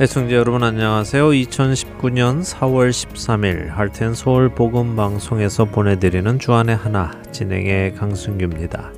애청자 0.00 0.34
여러분 0.34 0.62
안녕하세요. 0.62 1.28
2019년 1.28 2.42
4월 2.42 2.88
13일 2.88 3.68
할텐 3.68 4.14
서울 4.14 4.48
복음 4.48 4.96
방송에서 4.96 5.66
보내드리는 5.66 6.38
주안의 6.38 6.74
하나 6.74 7.12
진행의 7.32 7.96
강승규입니다. 7.96 8.94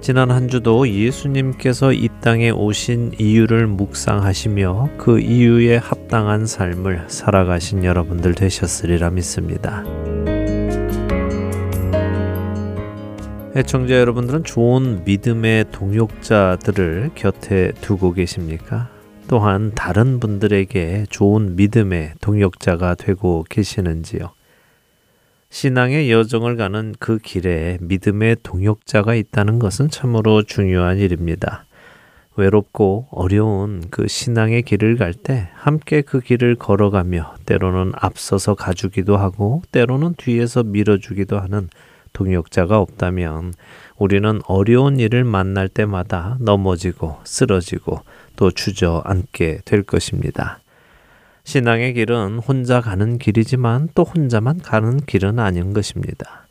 지난 0.00 0.30
한 0.30 0.48
주도 0.48 0.88
예수님께서 0.88 1.92
이 1.92 2.08
땅에 2.22 2.48
오신 2.48 3.16
이유를 3.18 3.66
묵상하시며 3.66 4.92
그 4.96 5.20
이유에 5.20 5.76
합당한 5.76 6.46
삶을 6.46 7.04
살아가신 7.08 7.84
여러분들 7.84 8.34
되셨으리라 8.34 9.10
믿습니다. 9.10 9.84
애청자 13.54 14.00
여러분들은 14.00 14.44
좋은 14.44 15.04
믿음의 15.04 15.66
동역자들을 15.70 17.10
곁에 17.14 17.72
두고 17.82 18.14
계십니까? 18.14 18.88
또한 19.28 19.72
다른 19.74 20.20
분들에게 20.20 21.04
좋은 21.10 21.54
믿음의 21.54 22.14
동역자가 22.22 22.94
되고 22.94 23.44
계시는지요? 23.48 24.30
신앙의 25.50 26.10
여정을 26.10 26.56
가는 26.56 26.94
그 26.98 27.18
길에 27.18 27.76
믿음의 27.82 28.38
동역자가 28.42 29.14
있다는 29.14 29.58
것은 29.58 29.90
참으로 29.90 30.42
중요한 30.42 30.96
일입니다. 30.96 31.66
외롭고 32.36 33.08
어려운 33.10 33.82
그 33.90 34.08
신앙의 34.08 34.62
길을 34.62 34.96
갈 34.96 35.12
때 35.12 35.50
함께 35.54 36.00
그 36.00 36.20
길을 36.20 36.54
걸어가며 36.54 37.34
때로는 37.44 37.92
앞서서 37.96 38.54
가주기도 38.54 39.18
하고 39.18 39.62
때로는 39.72 40.14
뒤에서 40.16 40.62
밀어주기도 40.62 41.38
하는 41.38 41.68
동역자가 42.14 42.78
없다면 42.78 43.52
우리는 43.98 44.40
어려운 44.46 44.98
일을 44.98 45.24
만날 45.24 45.68
때마다 45.68 46.38
넘어지고 46.40 47.18
쓰러지고 47.24 48.00
또 48.38 48.52
주저앉게 48.52 49.62
될 49.64 49.82
것입니다. 49.82 50.60
신앙의 51.42 51.94
길은 51.94 52.38
혼자 52.38 52.80
가는 52.80 53.18
길이지만 53.18 53.88
또 53.96 54.04
혼자만 54.04 54.60
가는 54.60 54.98
길은 54.98 55.40
아닌 55.40 55.72
것입니다. 55.72 56.46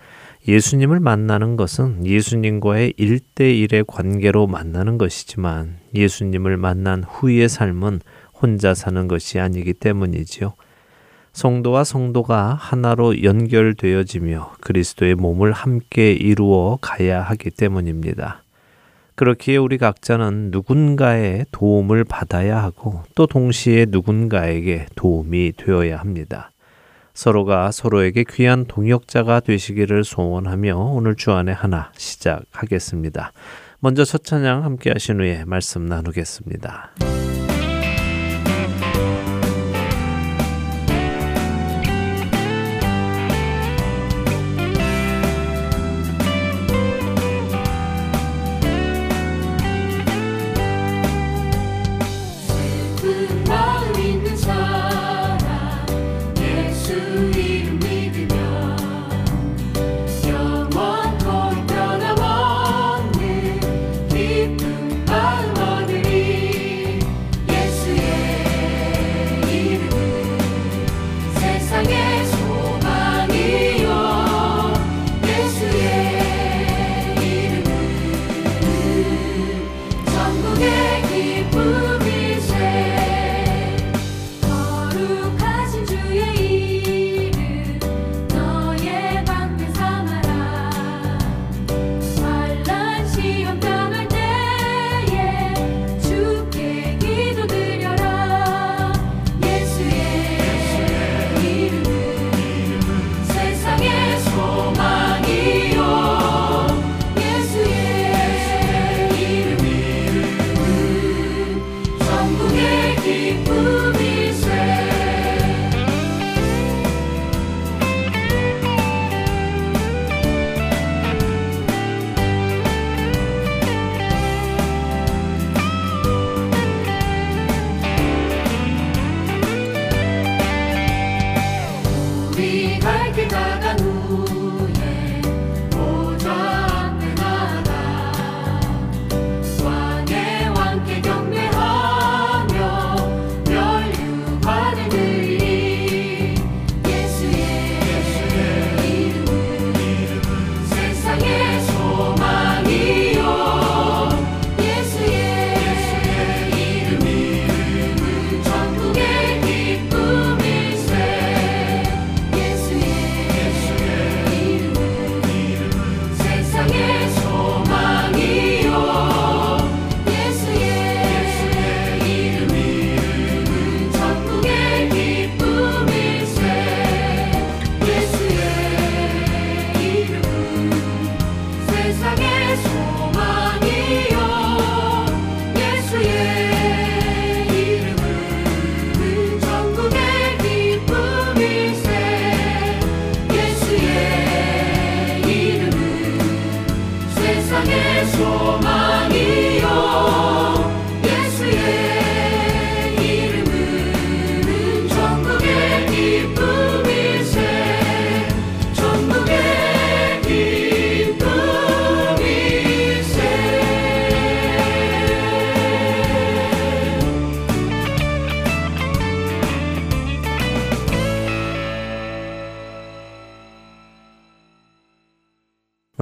예수님을 0.50 1.00
만나는 1.00 1.56
것은 1.56 2.06
예수님과의 2.06 2.96
일대일의 2.98 3.86
관계로 3.88 4.48
만나는 4.48 4.98
것이지만 4.98 5.78
예수님을 5.96 6.58
만난 6.58 7.04
후의 7.04 7.48
삶은 7.48 8.02
혼자 8.34 8.74
사는 8.74 9.08
것이 9.08 9.40
아니기 9.40 9.74
때문이지요. 9.74 10.56
성도와 11.32 11.86
성도가 11.86 12.56
하나로 12.60 13.24
연결되어지며 13.24 14.56
그리스도의 14.60 15.16
몸을 15.16 15.54
함께 15.54 16.12
이루어 16.12 16.80
가야 16.82 17.22
하기 17.22 17.52
때문입니다. 17.52 18.42
그렇기에 19.18 19.58
우리 19.58 19.80
각자는 19.80 20.52
누군가의 20.52 21.48
도움을 21.52 22.04
받아야 22.04 22.62
하고 22.62 23.02
또 23.16 23.26
동시에 23.26 23.88
누군가에게 23.90 24.86
도움이 24.96 25.54
되어야 25.58 25.98
합니다. 25.98 26.52
서로가 27.16 27.72
서로에게 27.72 28.26
귀한 28.30 28.66
동역자가 28.66 29.40
되시기를 29.40 30.04
소원하며 30.04 30.78
오늘 30.78 31.16
주안의 31.16 31.56
하나 31.56 31.92
시작하겠습니다. 31.98 33.32
먼저 33.80 34.06
첫 34.06 34.24
찬양 34.24 34.64
함께 34.64 34.92
하신 34.92 35.20
후에 35.20 35.46
말씀 35.46 35.88
나누겠습니다. 35.88 36.92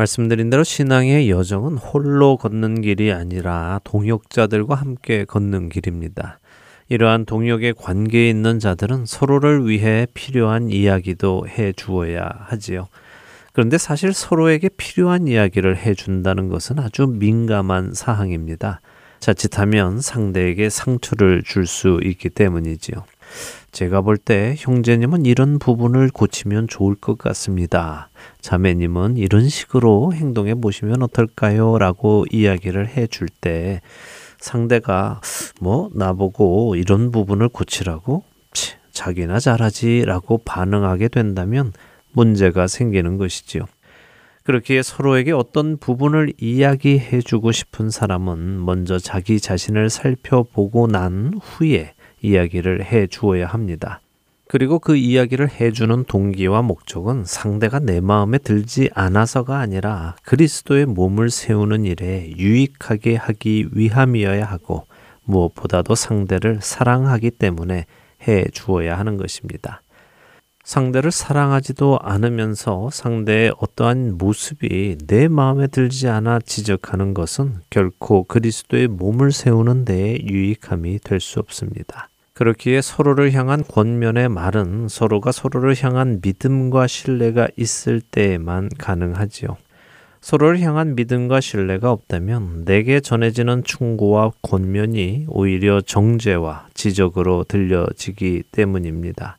말씀드린 0.06 0.50
대로 0.50 0.64
신앙의 0.64 1.30
여정은 1.30 1.78
홀로 1.78 2.38
걷는 2.38 2.82
길이 2.82 3.12
아니라 3.12 3.80
동역자들과 3.84 4.76
함께 4.76 5.26
걷는 5.26 5.70
길입니다. 5.70 6.40
이러한 6.90 7.26
동역의 7.26 7.74
관계에 7.74 8.30
있는 8.30 8.60
자들은 8.60 9.06
서로를 9.08 9.68
위해 9.68 10.06
필요한 10.14 10.70
이야기도 10.70 11.48
해 11.48 11.74
주어야 11.74 12.30
하지요. 12.40 12.88
그런데 13.54 13.78
사실 13.78 14.14
서로에게 14.14 14.70
필요한 14.78 15.28
이야기를 15.28 15.78
해 15.78 15.96
준다는 15.96 16.50
것은 16.50 16.78
아주 16.80 17.08
민감한 17.08 17.94
사항입니다. 17.94 18.82
자칫하면 19.20 20.02
상대에게 20.02 20.70
상처를 20.70 21.42
줄 21.44 21.66
수 21.66 22.00
있기 22.04 22.30
때문이지요. 22.30 23.04
제가 23.76 24.00
볼 24.00 24.18
때 24.18 24.56
형제님은 24.58 25.26
이런 25.26 25.60
부분을 25.60 26.10
고치면 26.10 26.70
좋을 26.70 26.96
것 26.96 27.18
같습니다. 27.18 28.10
자매님은 28.40 29.18
이런 29.18 29.50
식으로 29.50 30.14
행동해 30.14 30.56
보시면 30.56 31.04
어떨까요? 31.04 31.78
라고 31.78 32.26
이야기를 32.32 32.88
해 32.88 33.06
줄 33.08 33.28
때 33.28 33.82
상대가 34.40 35.20
뭐 35.60 35.90
나보고 35.94 36.78
이런 36.78 37.12
부분을 37.12 37.50
고치라고? 37.50 38.24
치, 38.54 38.76
자기나 38.94 39.40
잘하지 39.42 40.06
라고 40.06 40.38
반응하게 40.38 41.10
된다면 41.10 41.74
문제가 42.14 42.68
생기는 42.68 43.18
것이지요. 43.18 43.66
그렇게 44.44 44.84
서로에게 44.84 45.34
어떤 45.34 45.76
부분을 45.76 46.32
이야기해 46.40 47.20
주고 47.20 47.52
싶은 47.52 47.90
사람은 47.90 48.64
먼저 48.64 49.00
자기 49.00 49.42
자신을 49.42 49.90
살펴보고 49.90 50.88
난 50.88 51.34
후에 51.44 51.94
이야기를 52.22 52.86
해 52.86 53.08
주어야 53.08 53.48
합니다. 53.48 54.00
그리고 54.48 54.78
그 54.80 54.96
이야기를 54.96 55.50
해주는 55.60 56.04
동기와 56.06 56.62
목적은 56.62 57.24
상대가 57.26 57.80
내 57.80 58.00
마음에 58.00 58.38
들지 58.38 58.90
않아서가 58.94 59.58
아니라 59.58 60.16
그리스도의 60.24 60.86
몸을 60.86 61.32
세우는 61.32 61.86
일에 61.86 62.32
유익하게 62.38 63.16
하기 63.16 63.70
위함이어야 63.72 64.46
하고 64.46 64.86
무엇보다도 65.24 65.96
상대를 65.96 66.60
사랑하기 66.62 67.32
때문에 67.32 67.86
해 68.28 68.46
주어야 68.52 68.98
하는 68.98 69.18
것입니다. 69.18 69.82
상대를 70.66 71.12
사랑하지도 71.12 72.00
않으면서 72.02 72.90
상대의 72.92 73.54
어떠한 73.60 74.18
모습이 74.18 74.98
내 75.06 75.28
마음에 75.28 75.68
들지 75.68 76.08
않아 76.08 76.40
지적하는 76.40 77.14
것은 77.14 77.58
결코 77.70 78.24
그리스도의 78.24 78.88
몸을 78.88 79.32
세우는 79.32 79.86
데에 79.86 80.18
유익함이 80.24 81.00
될 81.04 81.20
수 81.20 81.40
없습니다. 81.40 82.10
그렇기에 82.34 82.82
서로를 82.82 83.32
향한 83.34 83.64
권면의 83.64 84.28
말은 84.28 84.88
서로가 84.90 85.32
서로를 85.32 85.76
향한 85.82 86.20
믿음과 86.22 86.88
신뢰가 86.88 87.48
있을 87.58 88.02
때에만 88.02 88.70
가능하지요. 88.78 89.58
서로를 90.20 90.60
향한 90.62 90.96
믿음과 90.96 91.42
신뢰가 91.42 91.92
없다면 91.92 92.66
내게 92.66 93.00
전해지는 93.00 93.64
충고와 93.64 94.32
권면이 94.42 95.28
오히려 95.30 95.80
정죄와 95.80 96.70
지적으로 96.74 97.44
들려지기 97.44 98.44
때문입니다. 98.52 99.38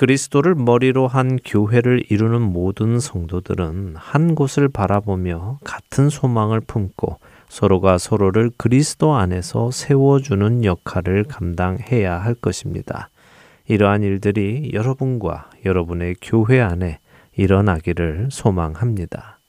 그리스도를 0.00 0.54
머리로 0.54 1.08
한 1.08 1.38
교회를 1.44 2.04
이루는 2.08 2.40
모든 2.40 2.98
성도들은 2.98 3.96
한 3.96 4.34
곳을 4.34 4.70
바라보며 4.70 5.58
같은 5.62 6.08
소망을 6.08 6.62
품고 6.62 7.18
서로가 7.50 7.98
서로를 7.98 8.50
그리스도 8.56 9.12
안에서 9.12 9.70
세워주는 9.70 10.64
역할을 10.64 11.24
감당해야 11.24 12.16
할 12.16 12.32
것입니다. 12.32 13.10
이러한 13.68 14.02
일들이 14.02 14.70
여러분과 14.72 15.50
여러분의 15.66 16.16
교회 16.22 16.62
안에 16.62 16.98
일어나기를 17.36 18.28
소망합니다. 18.30 19.39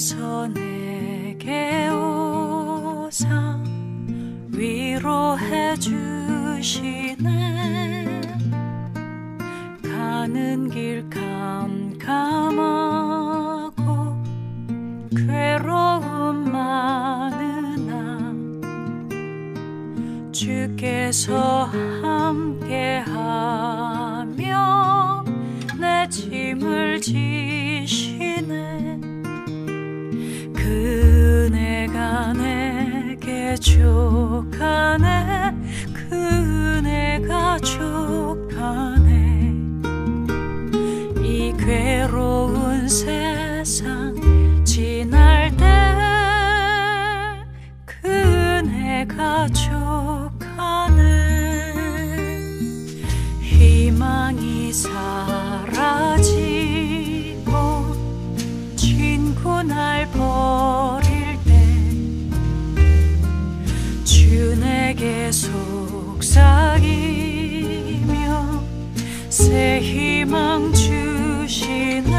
주께서 0.00 0.48
내게 0.48 1.88
오사 1.88 3.28
위로해 4.48 5.76
주시네. 5.76 7.20
가는 9.82 10.68
길 10.68 11.08
캄캄하고 11.10 12.10
괴로움 15.16 16.50
많으나 16.50 18.32
주께서 20.32 21.64
함께하며 22.02 22.60
내 22.68 23.99
짐을 26.10 27.00
지시네 27.00 28.98
그네가 30.52 32.32
내게 32.32 33.54
족하네 33.54 35.54
그네가 35.94 37.58
족하네. 37.58 39.54
이 41.22 41.52
괴로운 41.56 42.88
세상 42.88 44.09
새 69.50 69.80
희망 69.80 70.72
주시네 70.72 72.10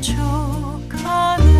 족 0.00 1.57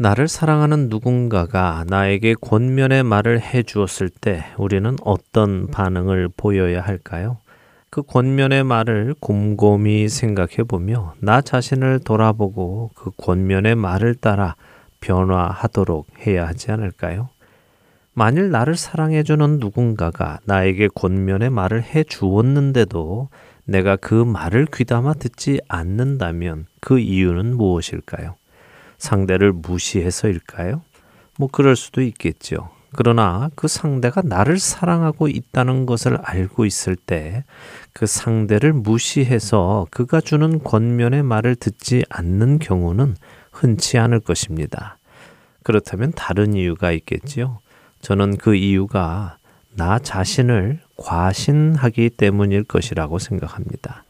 나를 0.00 0.28
사랑하는 0.28 0.88
누군가가 0.88 1.84
나에게 1.88 2.34
권면의 2.34 3.02
말을 3.02 3.40
해 3.40 3.64
주었을 3.64 4.08
때 4.08 4.44
우리는 4.56 4.96
어떤 5.02 5.66
반응을 5.66 6.28
보여야 6.36 6.82
할까요? 6.82 7.38
그 7.90 8.02
권면의 8.02 8.62
말을 8.62 9.16
곰곰이 9.18 10.08
생각해 10.08 10.58
보며 10.68 11.14
나 11.18 11.40
자신을 11.40 11.98
돌아보고 12.04 12.92
그 12.94 13.10
권면의 13.16 13.74
말을 13.74 14.14
따라 14.14 14.54
변화하도록 15.00 16.06
해야 16.24 16.46
하지 16.46 16.70
않을까요? 16.70 17.30
만일 18.12 18.52
나를 18.52 18.76
사랑해 18.76 19.24
주는 19.24 19.58
누군가가 19.58 20.38
나에게 20.44 20.90
권면의 20.94 21.50
말을 21.50 21.82
해 21.82 22.04
주었는데도 22.04 23.30
내가 23.64 23.96
그 23.96 24.14
말을 24.14 24.68
귀담아 24.72 25.14
듣지 25.14 25.60
않는다면 25.66 26.66
그 26.80 27.00
이유는 27.00 27.56
무엇일까요? 27.56 28.37
상대를 28.98 29.52
무시해서일까요? 29.52 30.82
뭐 31.38 31.48
그럴 31.50 31.76
수도 31.76 32.02
있겠죠. 32.02 32.70
그러나 32.92 33.50
그 33.54 33.68
상대가 33.68 34.22
나를 34.24 34.58
사랑하고 34.58 35.28
있다는 35.28 35.86
것을 35.86 36.18
알고 36.22 36.64
있을 36.64 36.96
때 36.96 37.44
그 37.98 38.06
상대를 38.06 38.74
무시해서 38.74 39.88
그가 39.90 40.20
주는 40.20 40.62
권면의 40.62 41.24
말을 41.24 41.56
듣지 41.56 42.04
않는 42.08 42.60
경우는 42.60 43.16
흔치 43.50 43.98
않을 43.98 44.20
것입니다. 44.20 44.98
그렇다면 45.64 46.12
다른 46.12 46.54
이유가 46.54 46.92
있겠지요. 46.92 47.58
저는 48.00 48.36
그 48.36 48.54
이유가 48.54 49.38
나 49.74 49.98
자신을 49.98 50.78
과신하기 50.96 52.10
때문일 52.10 52.62
것이라고 52.62 53.18
생각합니다. 53.18 54.04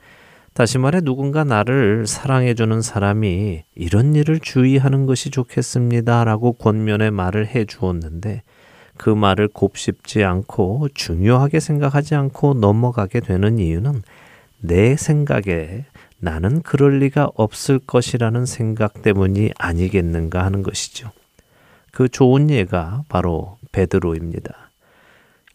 다시 0.58 0.76
말해 0.76 1.00
누군가 1.00 1.44
나를 1.44 2.08
사랑해주는 2.08 2.82
사람이 2.82 3.62
이런 3.76 4.16
일을 4.16 4.40
주의하는 4.40 5.06
것이 5.06 5.30
좋겠습니다. 5.30 6.24
라고 6.24 6.52
권면의 6.54 7.12
말을 7.12 7.46
해 7.46 7.64
주었는데 7.64 8.42
그 8.96 9.08
말을 9.08 9.46
곱씹지 9.46 10.24
않고 10.24 10.88
중요하게 10.94 11.60
생각하지 11.60 12.16
않고 12.16 12.54
넘어가게 12.54 13.20
되는 13.20 13.60
이유는 13.60 14.02
내 14.58 14.96
생각에 14.96 15.84
나는 16.18 16.60
그럴 16.62 16.98
리가 16.98 17.30
없을 17.36 17.78
것이라는 17.78 18.44
생각 18.44 19.02
때문이 19.02 19.52
아니겠는가 19.56 20.44
하는 20.44 20.64
것이죠. 20.64 21.12
그 21.92 22.08
좋은 22.08 22.50
예가 22.50 23.04
바로 23.08 23.58
베드로입니다. 23.70 24.67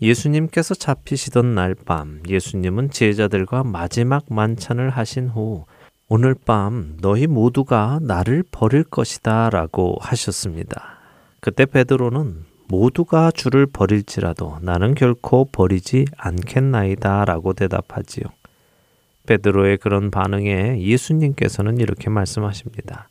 예수님께서 0.01 0.73
잡히시던 0.75 1.55
날 1.55 1.75
밤 1.75 2.21
예수님은 2.27 2.91
제자들과 2.91 3.63
마지막 3.63 4.25
만찬을 4.29 4.89
하신 4.89 5.29
후 5.29 5.65
오늘 6.07 6.35
밤 6.35 6.97
너희 7.01 7.27
모두가 7.27 7.99
나를 8.01 8.43
버릴 8.51 8.83
것이다 8.83 9.49
라고 9.49 9.97
하셨습니다. 10.01 10.99
그때 11.39 11.65
베드로는 11.65 12.45
모두가 12.67 13.31
주를 13.31 13.65
버릴지라도 13.65 14.59
나는 14.61 14.95
결코 14.95 15.45
버리지 15.45 16.05
않겠나이다 16.17 17.25
라고 17.25 17.53
대답하지요. 17.53 18.25
베드로의 19.25 19.77
그런 19.77 20.11
반응에 20.11 20.81
예수님께서는 20.81 21.77
이렇게 21.79 22.09
말씀하십니다. 22.09 23.09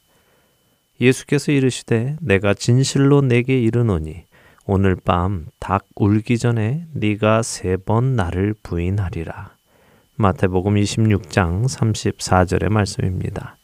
예수께서 1.00 1.52
이르시되 1.52 2.16
내가 2.20 2.54
진실로 2.54 3.22
내게 3.22 3.60
이르노니 3.60 4.24
오늘 4.66 4.94
밤 4.96 5.46
닭 5.58 5.86
울기 5.96 6.38
전에 6.38 6.86
네가 6.92 7.42
세 7.42 7.76
번 7.76 8.14
나를 8.14 8.54
부인하리라. 8.62 9.56
마태복음 10.16 10.74
26장 10.74 11.64
34절의 11.66 12.68
말씀입니다. 12.68 13.56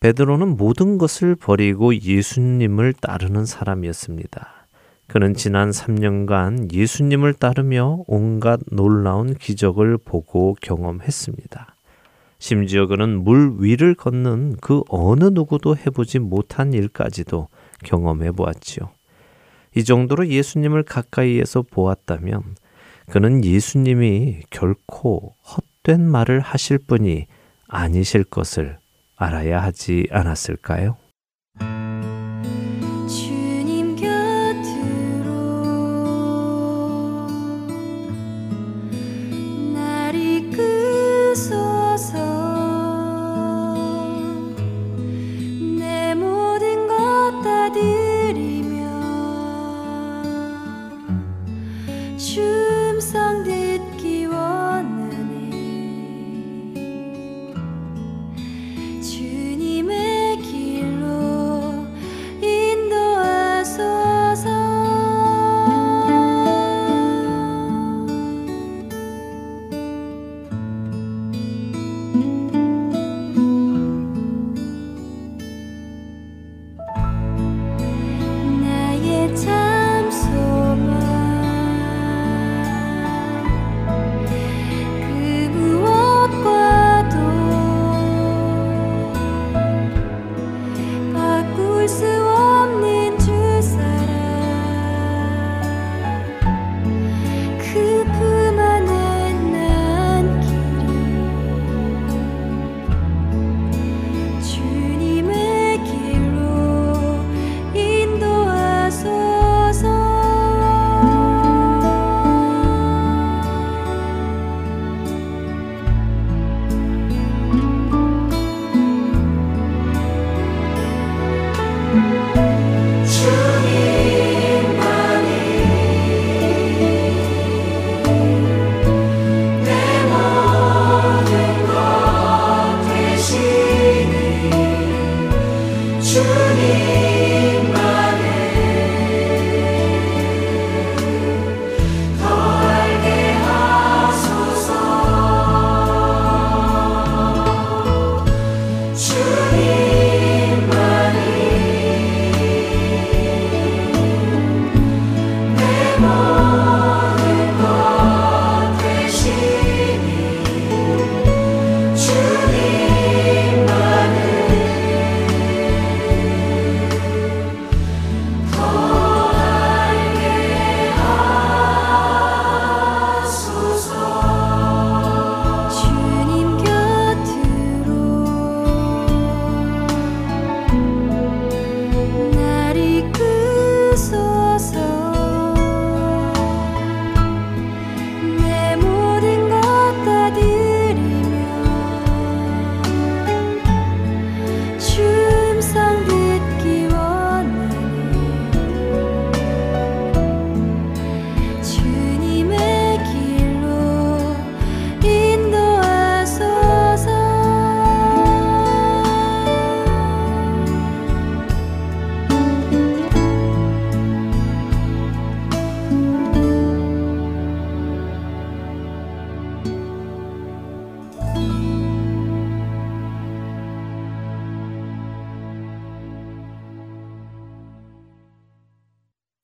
베드로는 0.00 0.56
모든 0.56 0.98
것을 0.98 1.34
버리고 1.34 1.94
예수님을 1.96 2.92
따르는 2.94 3.44
사람이었습니다. 3.44 4.66
그는 5.08 5.34
지난 5.34 5.70
3년간 5.70 6.72
예수님을 6.72 7.34
따르며 7.34 8.04
온갖 8.06 8.60
놀라운 8.70 9.34
기적을 9.34 9.98
보고 9.98 10.56
경험했습니다. 10.60 11.74
심지어 12.38 12.86
그는 12.86 13.22
물 13.22 13.56
위를 13.58 13.94
걷는 13.94 14.56
그 14.60 14.82
어느 14.88 15.24
누구도 15.24 15.76
해보지 15.76 16.18
못한 16.20 16.72
일까지도 16.72 17.48
경험해 17.84 18.32
보았지요. 18.32 18.90
이 19.74 19.84
정도로 19.84 20.28
예수님을 20.28 20.82
가까이에서 20.82 21.62
보았다면 21.62 22.56
그는 23.10 23.44
예수님이 23.44 24.42
결코 24.50 25.34
헛된 25.42 26.00
말을 26.08 26.40
하실 26.40 26.78
분이 26.78 27.26
아니실 27.68 28.24
것을 28.24 28.78
알아야 29.16 29.62
하지 29.62 30.06
않았을까요? 30.10 30.96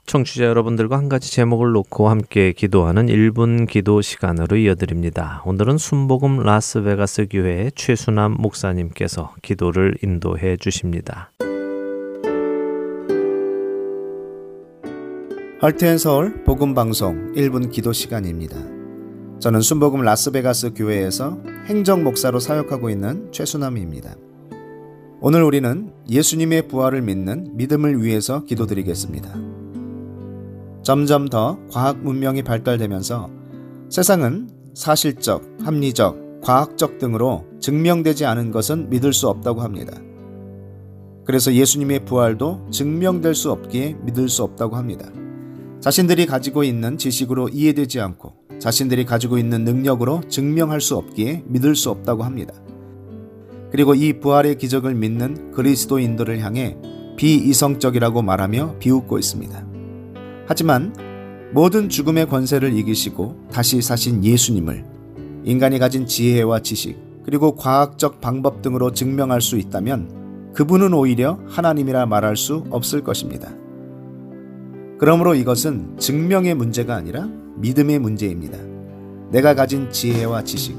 청취자 0.08 0.44
여러분들과 0.44 0.96
한 0.96 1.10
가지 1.10 1.30
제목을 1.30 1.72
놓고 1.72 2.08
함께 2.08 2.52
기도하는 2.52 3.06
1분 3.06 3.68
기도 3.68 4.00
시간으로 4.00 4.56
이어드립니다. 4.56 5.42
오늘은 5.44 5.76
순복음 5.76 6.42
라스베가스 6.42 7.26
교회 7.30 7.70
최순남 7.74 8.36
목사님께서 8.38 9.34
기도를 9.42 9.98
인도해 10.02 10.56
주십니다. 10.56 11.30
할트앤 15.60 15.98
서울 15.98 16.42
복음 16.44 16.72
방송 16.72 17.34
1분 17.34 17.70
기도 17.70 17.92
시간입니다. 17.92 18.56
저는 19.40 19.60
순복음 19.60 20.00
라스베가스 20.00 20.72
교회에서 20.72 21.42
행정 21.66 22.02
목사로 22.02 22.40
사역하고 22.40 22.88
있는 22.88 23.30
최순남입니다. 23.30 24.14
오늘 25.20 25.42
우리는 25.42 25.92
예수님의 26.08 26.68
부활을 26.68 27.02
믿는 27.02 27.56
믿음을 27.56 28.02
위해서 28.02 28.44
기도드리겠습니다. 28.44 29.67
점점 30.88 31.28
더 31.28 31.58
과학 31.70 32.02
문명이 32.02 32.44
발달되면서 32.44 33.28
세상은 33.90 34.48
사실적, 34.72 35.44
합리적, 35.62 36.40
과학적 36.40 36.96
등으로 36.96 37.44
증명되지 37.60 38.24
않은 38.24 38.52
것은 38.52 38.88
믿을 38.88 39.12
수 39.12 39.28
없다고 39.28 39.60
합니다. 39.60 39.92
그래서 41.26 41.52
예수님의 41.52 42.06
부활도 42.06 42.68
증명될 42.70 43.34
수 43.34 43.52
없기에 43.52 43.98
믿을 44.00 44.30
수 44.30 44.42
없다고 44.44 44.76
합니다. 44.76 45.10
자신들이 45.80 46.24
가지고 46.24 46.64
있는 46.64 46.96
지식으로 46.96 47.50
이해되지 47.50 48.00
않고 48.00 48.32
자신들이 48.58 49.04
가지고 49.04 49.36
있는 49.36 49.64
능력으로 49.64 50.22
증명할 50.26 50.80
수 50.80 50.96
없기에 50.96 51.44
믿을 51.48 51.76
수 51.76 51.90
없다고 51.90 52.22
합니다. 52.22 52.54
그리고 53.70 53.94
이 53.94 54.20
부활의 54.20 54.56
기적을 54.56 54.94
믿는 54.94 55.52
그리스도인들을 55.52 56.40
향해 56.40 56.78
비이성적이라고 57.18 58.22
말하며 58.22 58.76
비웃고 58.78 59.18
있습니다. 59.18 59.67
하지만 60.48 60.94
모든 61.52 61.90
죽음의 61.90 62.26
권세를 62.26 62.72
이기시고 62.72 63.48
다시 63.52 63.82
사신 63.82 64.24
예수님을 64.24 64.84
인간이 65.44 65.78
가진 65.78 66.06
지혜와 66.06 66.60
지식 66.60 66.98
그리고 67.22 67.54
과학적 67.54 68.22
방법 68.22 68.62
등으로 68.62 68.92
증명할 68.92 69.42
수 69.42 69.58
있다면 69.58 70.52
그분은 70.54 70.94
오히려 70.94 71.38
하나님이라 71.48 72.06
말할 72.06 72.36
수 72.38 72.64
없을 72.70 73.04
것입니다. 73.04 73.52
그러므로 74.98 75.34
이것은 75.34 75.98
증명의 75.98 76.54
문제가 76.54 76.96
아니라 76.96 77.28
믿음의 77.56 77.98
문제입니다. 77.98 78.58
내가 79.30 79.54
가진 79.54 79.90
지혜와 79.92 80.44
지식, 80.44 80.76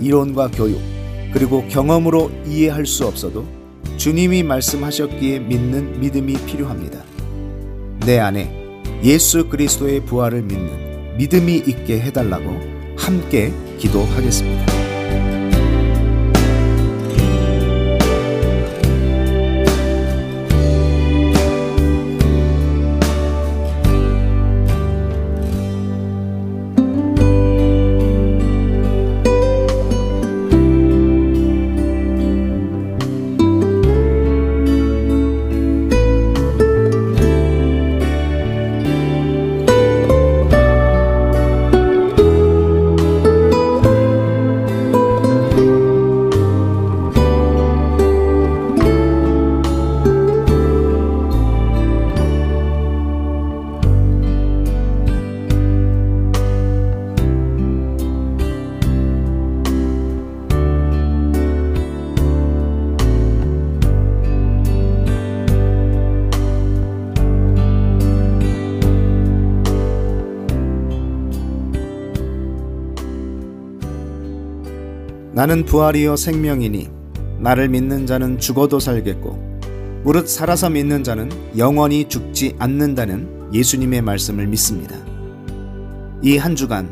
이론과 0.00 0.52
교육, 0.52 0.80
그리고 1.32 1.66
경험으로 1.68 2.30
이해할 2.46 2.86
수 2.86 3.06
없어도 3.06 3.46
주님이 3.98 4.42
말씀하셨기에 4.42 5.40
믿는 5.40 6.00
믿음이 6.00 6.34
필요합니다. 6.46 7.02
내 8.06 8.18
안에 8.18 8.59
예수 9.02 9.48
그리스도의 9.48 10.04
부활을 10.04 10.42
믿는 10.42 11.16
믿음이 11.16 11.56
있게 11.66 12.00
해달라고 12.00 12.60
함께 12.96 13.52
기도하겠습니다. 13.78 14.79
나는 75.40 75.64
부활이요 75.64 76.16
생명이니 76.16 76.90
나를 77.38 77.70
믿는 77.70 78.04
자는 78.04 78.38
죽어도 78.38 78.78
살겠고 78.78 80.02
무릇 80.04 80.28
살아서 80.28 80.68
믿는 80.68 81.02
자는 81.02 81.30
영원히 81.56 82.06
죽지 82.10 82.56
않는다는 82.58 83.48
예수님의 83.50 84.02
말씀을 84.02 84.46
믿습니다. 84.48 84.96
이 86.22 86.36
한 86.36 86.54
주간 86.54 86.90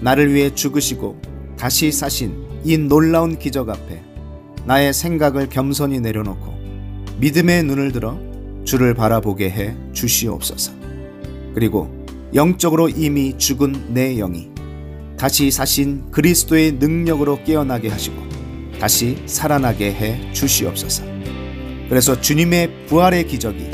나를 0.00 0.32
위해 0.32 0.54
죽으시고 0.54 1.20
다시 1.58 1.92
사신 1.92 2.34
이 2.64 2.78
놀라운 2.78 3.38
기적 3.38 3.68
앞에 3.68 4.02
나의 4.64 4.94
생각을 4.94 5.50
겸손히 5.50 6.00
내려놓고 6.00 6.54
믿음의 7.20 7.64
눈을 7.64 7.92
들어 7.92 8.18
주를 8.64 8.94
바라보게 8.94 9.50
해 9.50 9.76
주시옵소서. 9.92 10.72
그리고 11.54 11.94
영적으로 12.34 12.88
이미 12.88 13.36
죽은 13.36 13.92
내 13.92 14.14
영이 14.14 14.53
다시 15.16 15.50
사신 15.50 16.10
그리스도의 16.10 16.72
능력으로 16.72 17.42
깨어나게 17.44 17.88
하시고 17.88 18.16
다시 18.80 19.16
살아나게 19.26 19.92
해 19.92 20.32
주시옵소서. 20.32 21.04
그래서 21.88 22.20
주님의 22.20 22.86
부활의 22.86 23.26
기적이 23.26 23.70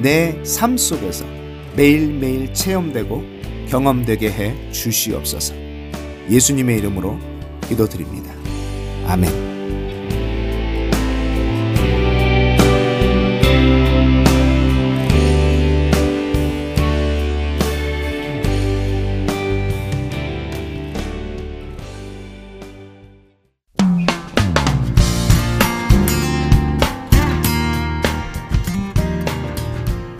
내 0.00 0.42
삶 0.42 0.76
속에서 0.76 1.24
매일매일 1.76 2.52
체험되고 2.52 3.22
경험되게 3.68 4.30
해 4.30 4.72
주시옵소서. 4.72 5.54
예수님의 6.30 6.78
이름으로 6.78 7.18
기도드립니다. 7.68 8.32
아멘. 9.06 9.47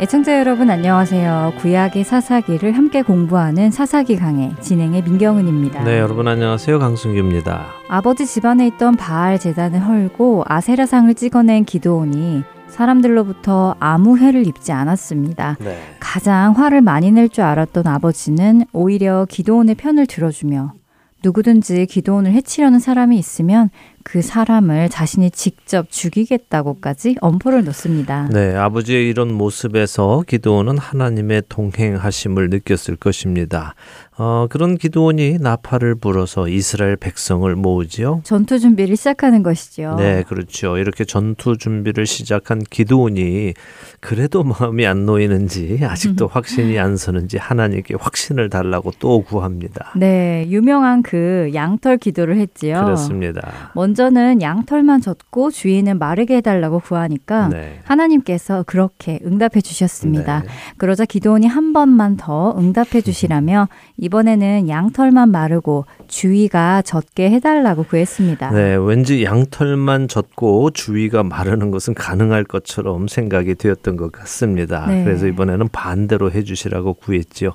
애청자 0.00 0.38
여러분 0.38 0.70
안녕하세요. 0.70 1.54
구약의 1.58 2.04
사사기를 2.04 2.72
함께 2.72 3.02
공부하는 3.02 3.70
사사기 3.70 4.16
강의 4.16 4.50
진행의 4.62 5.02
민경은입니다. 5.02 5.84
네, 5.84 5.98
여러분 5.98 6.26
안녕하세요. 6.26 6.78
강승규입니다. 6.78 7.66
아버지 7.86 8.24
집안에 8.24 8.66
있던 8.68 8.96
바알 8.96 9.38
제단을 9.38 9.86
헐고 9.86 10.44
아세라상을 10.46 11.14
찍어낸 11.14 11.64
기도온이 11.66 12.44
사람들로부터 12.68 13.76
아무 13.78 14.16
해를 14.16 14.46
입지 14.46 14.72
않았습니다. 14.72 15.58
네. 15.60 15.78
가장 16.00 16.52
화를 16.52 16.80
많이 16.80 17.10
낼 17.10 17.28
줄 17.28 17.44
알았던 17.44 17.86
아버지는 17.86 18.64
오히려 18.72 19.26
기도온의 19.28 19.74
편을 19.74 20.06
들어주며 20.06 20.72
누구든지 21.22 21.84
기도온을 21.84 22.32
해치려는 22.32 22.78
사람이 22.78 23.18
있으면 23.18 23.68
그 24.02 24.22
사람을 24.22 24.88
자신이 24.88 25.30
직접 25.30 25.90
죽이겠다고까지 25.90 27.16
엄포를 27.20 27.64
놓습니다. 27.64 28.28
네, 28.32 28.54
아버지의 28.54 29.08
이런 29.08 29.32
모습에서 29.32 30.24
기도원은 30.26 30.78
하나님의 30.78 31.42
동행하심을 31.48 32.50
느꼈을 32.50 32.96
것입니다. 32.96 33.74
어, 34.22 34.46
그런 34.50 34.76
기도원이 34.76 35.38
나팔을 35.40 35.94
불어서 35.94 36.46
이스라엘 36.46 36.96
백성을 36.96 37.54
모으지요. 37.56 38.20
전투 38.22 38.58
준비를 38.58 38.94
시작하는 38.94 39.42
것이죠. 39.42 39.94
네, 39.96 40.24
그렇죠. 40.28 40.76
이렇게 40.76 41.06
전투 41.06 41.56
준비를 41.56 42.04
시작한 42.04 42.58
기도원이 42.58 43.54
그래도 44.00 44.44
마음이 44.60 44.86
안 44.86 45.06
놓이는지 45.06 45.80
아직도 45.82 46.26
확신이 46.26 46.78
안 46.78 46.98
서는지 46.98 47.38
하나님께 47.38 47.94
확신을 47.98 48.50
달라고 48.50 48.92
또 48.98 49.22
구합니다. 49.22 49.92
네, 49.96 50.46
유명한 50.48 51.02
그 51.02 51.50
양털 51.54 51.96
기도를 51.96 52.36
했지요. 52.36 52.82
그렇습니다. 52.84 53.70
먼 53.74 53.89
저는 53.94 54.42
양털만 54.42 55.00
젖고 55.00 55.50
주인은 55.50 55.98
마르게 55.98 56.36
해달라고 56.36 56.80
구하니까 56.80 57.48
네. 57.48 57.80
하나님께서 57.84 58.64
그렇게 58.66 59.18
응답해 59.24 59.60
주셨습니다. 59.62 60.40
네. 60.40 60.48
그러자 60.76 61.04
기도원이 61.04 61.46
한 61.46 61.72
번만 61.72 62.16
더 62.16 62.54
응답해 62.58 63.00
주시라며 63.02 63.68
이번에는 63.96 64.68
양털만 64.68 65.30
마르고 65.30 65.86
주위가 66.08 66.82
젖게 66.82 67.30
해달라고 67.30 67.84
구했습니다. 67.84 68.50
네, 68.50 68.76
왠지 68.76 69.24
양털만 69.24 70.08
젖고 70.08 70.70
주위가 70.70 71.22
마르는 71.22 71.70
것은 71.70 71.94
가능할 71.94 72.44
것처럼 72.44 73.08
생각이 73.08 73.54
되었던 73.54 73.96
것 73.96 74.12
같습니다. 74.12 74.86
네. 74.86 75.04
그래서 75.04 75.26
이번에는 75.26 75.68
반대로 75.68 76.30
해주시라고 76.32 76.94
구했지요. 76.94 77.52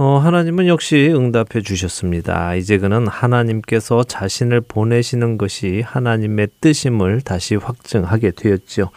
어, 0.00 0.18
하나님은 0.18 0.68
역시 0.68 1.10
응답해 1.12 1.60
주셨습니다. 1.64 2.54
이제 2.54 2.78
그는 2.78 3.08
하나님께서 3.08 4.04
자신을 4.04 4.60
보내시는 4.60 5.38
것이 5.38 5.82
하나님의 5.84 6.48
뜻임을 6.60 7.22
다시 7.22 7.56
확증하게 7.56 8.30
되었지요. 8.30 8.90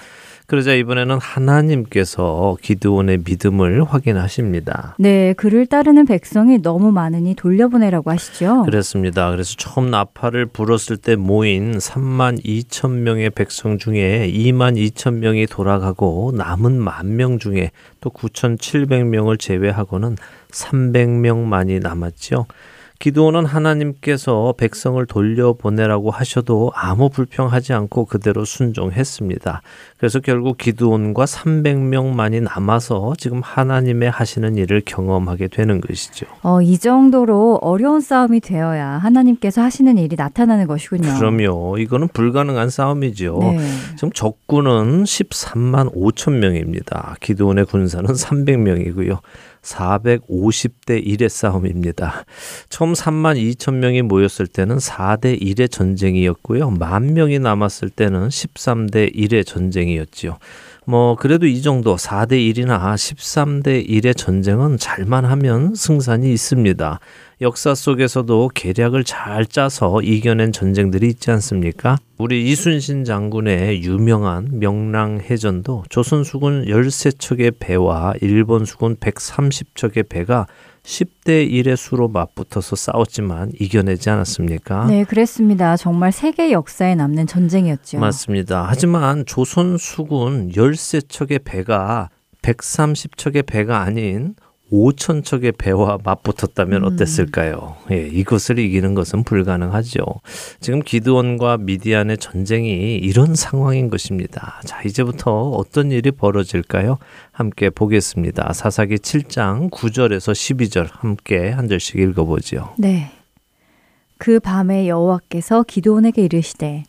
그러자 0.45 0.73
이번에는 0.73 1.17
하나님께서 1.17 2.57
기드온의 2.61 3.19
믿음을 3.25 3.85
확인하십니다. 3.85 4.95
네, 4.99 5.33
그를 5.37 5.65
따르는 5.65 6.05
백성이 6.05 6.61
너무 6.61 6.91
많으니 6.91 7.35
돌려보내라고 7.35 8.11
하시죠. 8.11 8.63
그렇습니다. 8.63 9.31
그래서 9.31 9.55
처음 9.57 9.89
나팔을 9.89 10.47
불었을 10.47 10.97
때 10.97 11.15
모인 11.15 11.77
3만 11.77 12.43
2천 12.43 12.91
명의 12.91 13.29
백성 13.29 13.77
중에 13.77 14.29
2만 14.29 14.75
2천 14.91 15.15
명이 15.15 15.47
돌아가고 15.47 16.33
남은 16.35 16.79
만 16.79 17.15
명 17.15 17.39
중에 17.39 17.71
또 18.01 18.09
9,700명을 18.09 19.39
제외하고는 19.39 20.17
300명만이 20.51 21.81
남았죠. 21.81 22.45
기도원은 23.01 23.45
하나님께서 23.47 24.53
백성을 24.57 25.03
돌려보내라고 25.07 26.11
하셔도 26.11 26.71
아무 26.75 27.09
불평하지 27.09 27.73
않고 27.73 28.05
그대로 28.05 28.45
순종했습니다. 28.45 29.63
그래서 29.97 30.19
결국 30.19 30.59
기도원과 30.59 31.25
300명만이 31.25 32.43
남아서 32.43 33.15
지금 33.17 33.41
하나님의 33.41 34.11
하시는 34.11 34.55
일을 34.55 34.83
경험하게 34.85 35.47
되는 35.47 35.81
것이죠. 35.81 36.27
어, 36.43 36.61
이 36.61 36.77
정도로 36.77 37.57
어려운 37.63 38.01
싸움이 38.01 38.39
되어야 38.39 38.87
하나님께서 38.87 39.63
하시는 39.63 39.97
일이 39.97 40.15
나타나는 40.15 40.67
것이군요. 40.67 41.17
그럼요. 41.17 41.79
이거는 41.79 42.07
불가능한 42.09 42.69
싸움이죠. 42.69 43.39
네. 43.41 43.57
지금 43.95 44.11
적군은 44.11 45.05
13만 45.05 45.91
5천 45.95 46.33
명입니다. 46.33 47.15
기도원의 47.19 47.65
군사는 47.65 48.07
300명이고요. 48.07 49.21
450대 49.61 51.05
1의 51.05 51.29
싸움입니다. 51.29 52.25
처음 52.69 52.93
3만 52.93 53.37
2천 53.55 53.75
명이 53.75 54.01
모였을 54.01 54.47
때는 54.47 54.77
4대 54.77 55.41
1의 55.41 55.71
전쟁이었고요. 55.71 56.71
만 56.71 57.13
명이 57.13 57.39
남았을 57.39 57.89
때는 57.89 58.29
13대 58.29 59.15
1의 59.15 59.45
전쟁이었지요. 59.45 60.37
뭐 60.87 61.15
그래도 61.15 61.45
이 61.45 61.61
정도 61.61 61.95
4대 61.95 62.31
1이나 62.31 62.95
13대 62.95 63.87
1의 63.87 64.17
전쟁은 64.17 64.77
잘만 64.77 65.25
하면 65.25 65.75
승산이 65.75 66.33
있습니다. 66.33 66.99
역사 67.41 67.75
속에서도 67.75 68.49
계략을 68.55 69.03
잘 69.03 69.45
짜서 69.45 70.01
이겨낸 70.01 70.51
전쟁들이 70.51 71.07
있지 71.07 71.29
않습니까? 71.29 71.97
우리 72.17 72.49
이순신 72.49 73.03
장군의 73.03 73.83
유명한 73.83 74.47
명랑해전도 74.53 75.85
조선 75.89 76.23
수군 76.23 76.65
13척의 76.65 77.55
배와 77.59 78.13
일본 78.21 78.65
수군 78.65 78.95
130척의 78.95 80.09
배가 80.09 80.47
10대 80.83 81.49
1의 81.49 81.75
수로 81.75 82.07
맞붙어서 82.07 82.75
싸웠지만 82.75 83.51
이겨내지 83.59 84.09
않았습니까? 84.09 84.87
네, 84.87 85.03
그랬습니다. 85.03 85.77
정말 85.77 86.11
세계 86.11 86.51
역사에 86.51 86.95
남는 86.95 87.27
전쟁이었죠. 87.27 87.99
맞습니다. 87.99 88.65
하지만 88.67 89.25
조선 89.25 89.77
수군 89.77 90.49
13척의 90.49 91.43
배가 91.43 92.09
130척의 92.41 93.45
배가 93.45 93.81
아닌 93.81 94.35
5천 94.71 95.23
척의 95.23 95.51
배와 95.53 95.99
맞붙었다면 96.03 96.85
어땠을까요? 96.85 97.75
예, 97.91 98.07
이것을 98.07 98.59
이기는 98.59 98.95
것은 98.95 99.23
불가능하죠. 99.23 100.01
지금 100.59 100.81
기드원과 100.81 101.57
미디안의 101.57 102.17
전쟁이 102.17 102.95
이런 102.95 103.35
상황인 103.35 103.89
것입니다. 103.89 104.61
자, 104.65 104.81
이제부터 104.83 105.49
어떤 105.51 105.91
일이 105.91 106.11
벌어질까요? 106.11 106.97
함께 107.31 107.69
보겠습니다. 107.69 108.53
사사기 108.53 108.95
7장 108.95 109.69
9절에서 109.69 110.31
12절 110.31 110.87
함께 110.91 111.49
한 111.49 111.67
절씩 111.67 111.97
읽어보지요. 111.97 112.75
네. 112.77 113.11
그 114.17 114.39
밤에 114.39 114.87
여호와께서 114.87 115.63
기도원에게 115.63 116.23
이르시되 116.23 116.83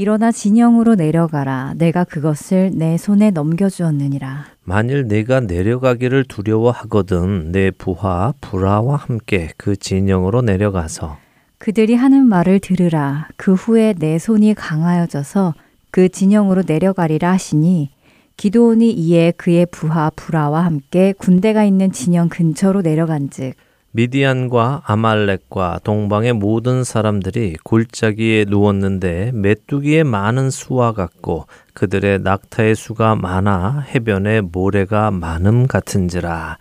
일어나 0.00 0.32
진영으로 0.32 0.94
내려가라. 0.94 1.74
내가 1.76 2.04
그것을 2.04 2.70
내 2.74 2.96
손에 2.96 3.30
넘겨주었느니라. 3.32 4.46
만일 4.64 5.06
내가 5.06 5.40
내려가기를 5.40 6.24
두려워하거든 6.24 7.52
내 7.52 7.70
부하 7.70 8.32
부라와 8.40 8.96
함께 8.96 9.50
그 9.58 9.76
진영으로 9.76 10.40
내려가서 10.40 11.18
그들이 11.58 11.94
하는 11.96 12.24
말을 12.24 12.60
들으라. 12.60 13.28
그 13.36 13.52
후에 13.52 13.92
내 13.98 14.18
손이 14.18 14.54
강하여져서 14.54 15.52
그 15.90 16.08
진영으로 16.08 16.62
내려가리라 16.66 17.32
하시니 17.32 17.90
기도온이 18.38 18.90
이에 18.92 19.32
그의 19.32 19.66
부하 19.70 20.08
부라와 20.16 20.64
함께 20.64 21.12
군대가 21.18 21.62
있는 21.64 21.92
진영 21.92 22.30
근처로 22.30 22.80
내려간즉 22.80 23.52
미디안과 23.92 24.82
아말렉과 24.84 25.80
동방의 25.82 26.34
모든 26.34 26.84
사람들이 26.84 27.56
골짜기에 27.64 28.44
누웠는데 28.48 29.32
메뚜기의 29.34 30.04
많은 30.04 30.50
수와 30.50 30.92
같고 30.92 31.46
그들의 31.74 32.20
낙타의 32.20 32.76
수가 32.76 33.16
많아 33.16 33.84
해변에 33.88 34.42
모래가 34.42 35.10
많음 35.10 35.66
같은지라. 35.66 36.58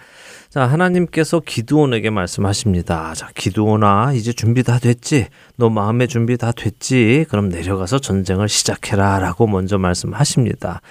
자, 0.49 0.65
하나님께서 0.65 1.41
기드온에게 1.41 2.09
말씀하십니다. 2.09 3.13
자, 3.13 3.29
기드온아, 3.35 4.13
이제 4.13 4.33
준비 4.33 4.63
다 4.63 4.79
됐지? 4.79 5.27
너 5.57 5.69
마음의 5.69 6.07
준비 6.07 6.37
다 6.37 6.51
됐지? 6.51 7.27
그럼 7.29 7.49
내려가서 7.49 7.99
전쟁을 7.99 8.49
시작해라. 8.49 9.19
라고 9.19 9.45
먼저 9.45 9.77
말씀하십니다. 9.77 10.81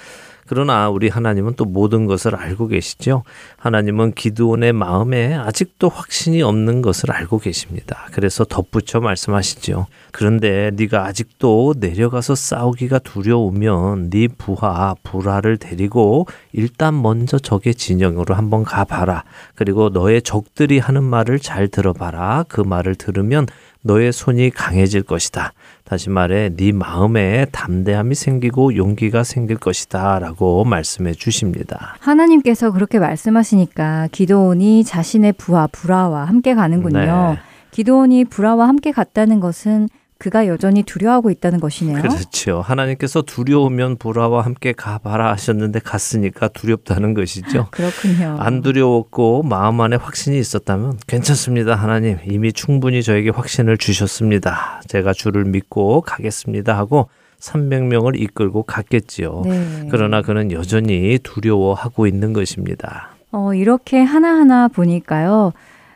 그러나 0.48 0.88
우리 0.88 1.08
하나님은 1.08 1.54
또 1.56 1.66
모든 1.66 2.06
것을 2.06 2.34
알고 2.34 2.68
계시죠. 2.68 3.22
하나님은 3.58 4.12
기드온의 4.12 4.72
마음에 4.72 5.34
아직도 5.34 5.90
확신이 5.90 6.42
없는 6.42 6.80
것을 6.80 7.12
알고 7.12 7.38
계십니다. 7.38 8.06
그래서 8.12 8.44
덧붙여 8.44 9.00
말씀하시죠. 9.00 9.86
그런데 10.10 10.70
네가 10.74 11.04
아직도 11.04 11.74
내려가서 11.78 12.34
싸우기가 12.34 13.00
두려우면 13.00 14.08
네 14.08 14.26
부하 14.26 14.94
부라를 15.02 15.58
데리고 15.58 16.26
일단 16.52 17.00
먼저 17.00 17.38
적의 17.38 17.74
진영으로 17.74 18.34
한번 18.34 18.64
가봐라. 18.64 19.24
그리고 19.54 19.90
너의 19.90 20.22
적들이 20.22 20.78
하는 20.78 21.04
말을 21.04 21.40
잘 21.40 21.68
들어봐라. 21.68 22.46
그 22.48 22.62
말을 22.62 22.94
들으면 22.94 23.46
너의 23.82 24.12
손이 24.12 24.50
강해질 24.50 25.02
것이다. 25.02 25.52
다시 25.88 26.10
말해 26.10 26.50
네 26.54 26.70
마음에 26.70 27.46
담대함이 27.50 28.14
생기고 28.14 28.76
용기가 28.76 29.24
생길 29.24 29.56
것이다라고 29.56 30.64
말씀해 30.64 31.14
주십니다. 31.14 31.96
하나님께서 32.00 32.72
그렇게 32.72 32.98
말씀하시니까 32.98 34.08
기도온이 34.12 34.84
자신의 34.84 35.32
부하 35.38 35.66
부라와 35.66 36.26
함께 36.26 36.54
가는군요. 36.54 36.98
네. 36.98 37.38
기도온이 37.70 38.26
부라와 38.26 38.68
함께 38.68 38.92
갔다는 38.92 39.40
것은 39.40 39.88
그가 40.18 40.48
여전히 40.48 40.82
두려워하고 40.82 41.30
있다는 41.30 41.60
것이네요. 41.60 42.02
그렇죠. 42.02 42.60
하나님께서 42.60 43.22
두려우면 43.22 43.98
불화와 43.98 44.44
함께 44.44 44.72
가봐라 44.72 45.30
하셨는데 45.32 45.78
갔으니까 45.78 46.48
두렵다는 46.48 47.14
것이죠. 47.14 47.68
그렇군요. 47.70 48.36
안 48.40 48.60
두려웠고 48.62 49.44
마음 49.44 49.80
안에 49.80 49.94
확신이 49.94 50.38
있었다면 50.40 50.98
괜찮습니다. 51.06 51.76
하나님 51.76 52.18
이미 52.26 52.52
충분히 52.52 53.04
저에게 53.04 53.30
확신을 53.30 53.78
주셨습니다. 53.78 54.82
제가 54.88 55.12
주를 55.12 55.44
믿고 55.44 56.00
가겠습니다 56.00 56.76
하고 56.76 57.08
300명을 57.38 58.20
이끌고 58.20 58.64
갔겠지요. 58.64 59.42
네. 59.44 59.88
그러나 59.88 60.22
그는 60.22 60.50
여전히 60.50 61.20
두려워하고 61.22 62.08
있는 62.08 62.32
것입니다. 62.32 63.10
어, 63.30 63.54
이렇게 63.54 64.02
하나하나 64.02 64.66
보니까요. 64.66 65.52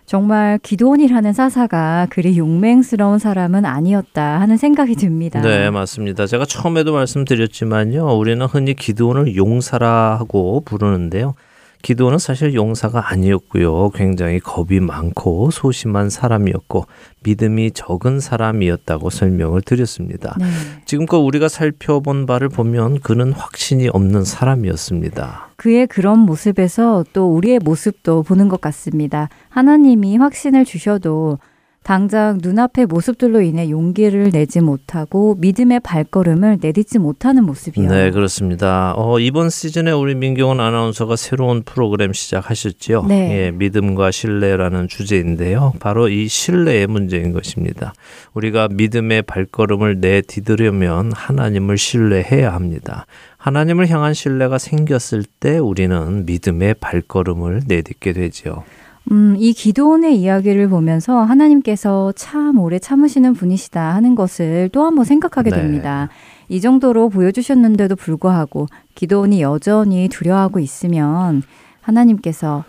정말 0.07 0.59
기도원이라는 0.63 1.33
사사가 1.33 2.09
그리 2.11 2.37
용맹스러운 2.37 3.19
사람은 3.19 3.65
아니었다 3.65 4.41
하는 4.41 4.57
생각이 4.57 4.95
듭니다. 4.97 5.41
네, 5.41 5.71
맞습니다. 5.71 6.27
제가 6.27 6.45
처음에도 6.45 6.93
말씀드렸지만요. 6.93 8.17
우리는 8.17 8.45
흔히 8.47 8.75
기도원을 8.75 9.37
용사라 9.37 10.17
하고 10.19 10.63
부르는데요. 10.65 11.35
기도는 11.83 12.19
사실 12.19 12.55
용사가 12.55 13.11
아니었고요. 13.11 13.91
굉장히 13.91 14.39
겁이 14.39 14.81
많고 14.81 15.51
소심한 15.51 16.11
사람이었고 16.11 16.87
믿음이 17.25 17.73
적은 17.73 18.21
사람이었다고 18.21 19.11
설명을 19.11 19.63
드렸습니다. 19.63 20.35
네. 20.39 20.47
지금껏 20.87 21.19
우리가 21.19 21.49
살펴본 21.49 22.27
바를 22.27 22.49
보면 22.49 23.01
그는 23.01 23.33
확신이 23.33 23.89
없는 23.89 24.25
사람이었습니다. 24.25 25.51
그의 25.57 25.87
그런 25.87 26.21
모습에서 26.21 27.05
또 27.13 27.35
우리의 27.35 27.59
모습도 27.61 28.23
보는 28.23 28.49
것 28.49 28.61
같습니다. 28.61 29.29
하나님이 29.49 30.17
확신을 30.17 30.65
주셔도 30.65 31.39
당장 31.83 32.39
눈앞의 32.41 32.87
모습들로 32.87 33.41
인해 33.41 33.69
용기를 33.69 34.31
내지 34.31 34.61
못하고 34.61 35.35
믿음의 35.41 35.81
발걸음을 35.81 36.59
내딛지 36.61 36.99
못하는 36.99 37.45
모습이요. 37.45 37.91
네, 37.91 38.11
그렇습니다. 38.11 38.95
어, 38.97 39.19
이번 39.19 39.51
시즌에 39.51 39.91
우리 39.91 40.15
민경원 40.15 40.61
아나운서가 40.61 41.17
새로운 41.17 41.63
프로그램 41.63 42.13
시작하셨지요. 42.13 43.05
네. 43.05 43.47
예, 43.47 43.51
믿음과 43.51 44.13
신뢰라는 44.13 44.87
주제인데요. 44.89 45.73
바로 45.81 46.09
이 46.09 46.29
신뢰의 46.29 46.87
문제인 46.87 47.33
것입니다. 47.33 47.93
우리가 48.35 48.69
믿음의 48.69 49.23
발걸음을 49.23 50.01
내디디려면 50.01 51.13
하나님을 51.13 51.79
신뢰해야 51.79 52.53
합니다. 52.55 53.07
하나님을 53.39 53.89
향한 53.89 54.15
신뢰가 54.15 54.59
생겼을 54.59 55.25
때 55.41 55.59
우리는 55.59 56.25
믿음의 56.27 56.75
발걸음을 56.75 57.63
내딛게 57.67 58.13
되지요. 58.13 58.63
음, 59.11 59.35
이 59.39 59.53
기도원의 59.53 60.17
이야기를 60.21 60.69
보면서 60.69 61.23
하나님께서 61.23 62.13
참 62.15 62.59
오래 62.59 62.79
참으시는 62.79 63.35
분이시다 63.35 63.95
하는 63.95 64.15
것을 64.15 64.69
또 64.73 64.85
한번 64.85 65.05
생각하게 65.05 65.51
네. 65.51 65.57
됩니다. 65.57 66.09
이 66.49 66.61
정도로 66.61 67.09
보여주셨는데도 67.09 67.97
불구하고 67.97 68.69
기도원이 68.95 69.43
여전히 69.43 70.09
두려워하고 70.09 70.61
있으면 70.61 71.43
하나님께서 71.81 72.65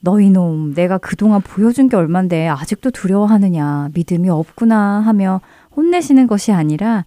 너희 0.00 0.30
놈, 0.30 0.74
내가 0.74 0.98
그동안 0.98 1.40
보여준 1.40 1.88
게 1.88 1.96
얼만데 1.96 2.48
아직도 2.48 2.90
두려워하느냐, 2.90 3.90
믿음이 3.94 4.28
없구나 4.28 5.00
하며 5.00 5.40
혼내시는 5.76 6.26
것이 6.26 6.52
아니라 6.52 7.04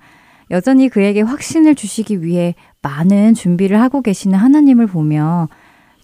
여전히 0.52 0.90
그에게 0.90 1.22
확신을 1.22 1.76
주시기 1.76 2.24
위해 2.24 2.56
많은 2.82 3.36
준비를 3.36 3.80
하고 3.80 4.02
계시는 4.02 4.38
하나님을 4.38 4.88
보며 4.88 5.48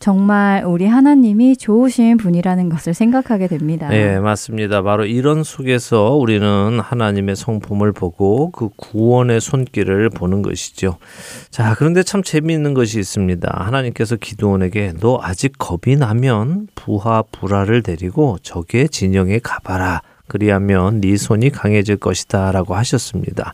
정말 0.06 0.64
우리 0.64 0.86
하나님이 0.86 1.58
좋으신 1.58 2.18
분이라는 2.18 2.70
것을 2.70 2.94
생각하게 2.94 3.48
됩니다. 3.48 3.90
네, 3.90 4.20
맞습니다. 4.20 4.84
바로 4.84 5.04
이런 5.04 5.42
속에서 5.44 6.12
우리는 6.12 6.80
하나님의 6.80 7.36
성품을 7.36 7.92
보고 7.92 8.52
그 8.52 8.70
구원의 8.78 9.42
손길을 9.42 10.12
보는 10.12 10.44
것이죠. 10.44 10.98
자, 11.50 11.74
그런데 11.76 12.04
참 12.04 12.22
재미있는 12.22 12.76
것이 12.76 13.00
있습니다. 13.00 13.52
하나님께서 13.52 14.16
기도원에게 14.16 14.94
너 15.00 15.18
아직 15.24 15.54
겁이 15.58 15.96
나면 15.96 16.68
부하 16.76 17.24
불화를 17.24 17.82
데리고 17.82 18.38
적의 18.44 18.90
진영에 18.90 19.40
가봐라. 19.40 20.04
그리하면 20.28 21.02
네 21.02 21.18
손이 21.18 21.50
강해질 21.50 21.98
것이다라고 21.98 22.76
하셨습니다. 22.76 23.54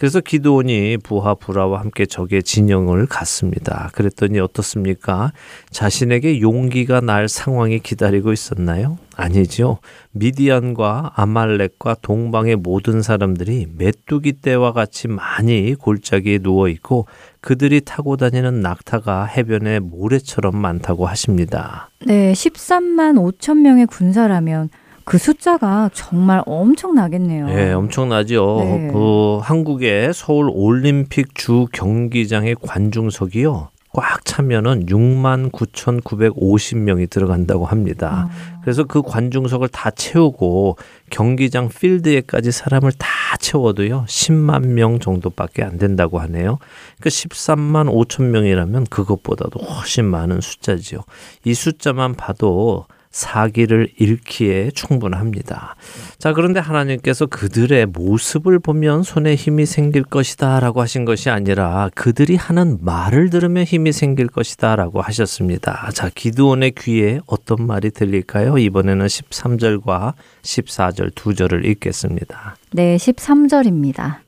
그래서 0.00 0.20
기도원이 0.20 0.96
부하 0.96 1.34
불화와 1.34 1.80
함께 1.80 2.06
적의 2.06 2.42
진영을 2.42 3.04
갔습니다. 3.04 3.90
그랬더니 3.92 4.40
어떻습니까? 4.40 5.30
자신에게 5.68 6.40
용기가 6.40 7.02
날 7.02 7.28
상황이 7.28 7.80
기다리고 7.80 8.32
있었나요? 8.32 8.96
아니죠. 9.14 9.76
미디안과 10.12 11.12
아말렉과 11.16 11.96
동방의 12.00 12.56
모든 12.56 13.02
사람들이 13.02 13.66
메뚜기 13.76 14.40
떼와 14.40 14.72
같이 14.72 15.06
많이 15.06 15.74
골짜기에 15.74 16.38
누워 16.38 16.68
있고 16.68 17.04
그들이 17.42 17.82
타고 17.82 18.16
다니는 18.16 18.62
낙타가 18.62 19.26
해변에 19.26 19.80
모래처럼 19.80 20.56
많다고 20.56 21.04
하십니다. 21.08 21.90
네, 22.06 22.32
13만 22.32 23.16
5천 23.38 23.58
명의 23.58 23.84
군사라면 23.84 24.70
그 25.04 25.18
숫자가 25.18 25.90
정말 25.92 26.42
엄청나겠네요. 26.46 27.48
예, 27.50 27.72
엄청나죠. 27.72 28.60
네. 28.60 28.90
그 28.92 29.38
한국의 29.42 30.12
서울 30.14 30.50
올림픽 30.52 31.34
주 31.34 31.66
경기장의 31.72 32.56
관중석이요. 32.60 33.70
꽉 33.92 34.24
차면은 34.24 34.86
6만 34.86 35.50
9,950명이 35.50 37.10
들어간다고 37.10 37.66
합니다. 37.66 38.28
그래서 38.62 38.84
그 38.84 39.02
관중석을 39.02 39.66
다 39.68 39.90
채우고 39.90 40.76
경기장 41.10 41.68
필드에까지 41.68 42.52
사람을 42.52 42.92
다 42.92 43.08
채워도요. 43.40 44.04
10만 44.06 44.68
명 44.68 45.00
정도밖에 45.00 45.64
안 45.64 45.76
된다고 45.76 46.20
하네요. 46.20 46.58
그 47.00 47.08
13만 47.08 47.92
5천 47.92 48.26
명이라면 48.26 48.86
그것보다도 48.86 49.58
훨씬 49.58 50.04
많은 50.04 50.40
숫자지요. 50.40 51.00
이 51.44 51.54
숫자만 51.54 52.14
봐도 52.14 52.86
사기를 53.10 53.88
잃기에 53.98 54.70
충분합니다. 54.70 55.74
자, 56.18 56.32
그런데 56.32 56.60
하나님께서 56.60 57.26
그들의 57.26 57.86
모습을 57.86 58.60
보면 58.60 59.02
손에 59.02 59.34
힘이 59.34 59.66
생길 59.66 60.04
것이다 60.04 60.60
라고 60.60 60.80
하신 60.80 61.04
것이 61.04 61.28
아니라 61.28 61.90
그들이 61.94 62.36
하는 62.36 62.78
말을 62.80 63.30
들으면 63.30 63.64
힘이 63.64 63.90
생길 63.92 64.28
것이다 64.28 64.76
라고 64.76 65.02
하셨습니다. 65.02 65.90
자, 65.92 66.08
기드온의 66.14 66.72
귀에 66.78 67.20
어떤 67.26 67.66
말이 67.66 67.90
들릴까요? 67.90 68.58
이번에는 68.58 69.04
13절과 69.04 70.14
14절 70.42 71.12
두 71.16 71.34
절을 71.34 71.64
읽겠습니다. 71.66 72.56
네, 72.72 72.96
13절입니다. 72.96 74.18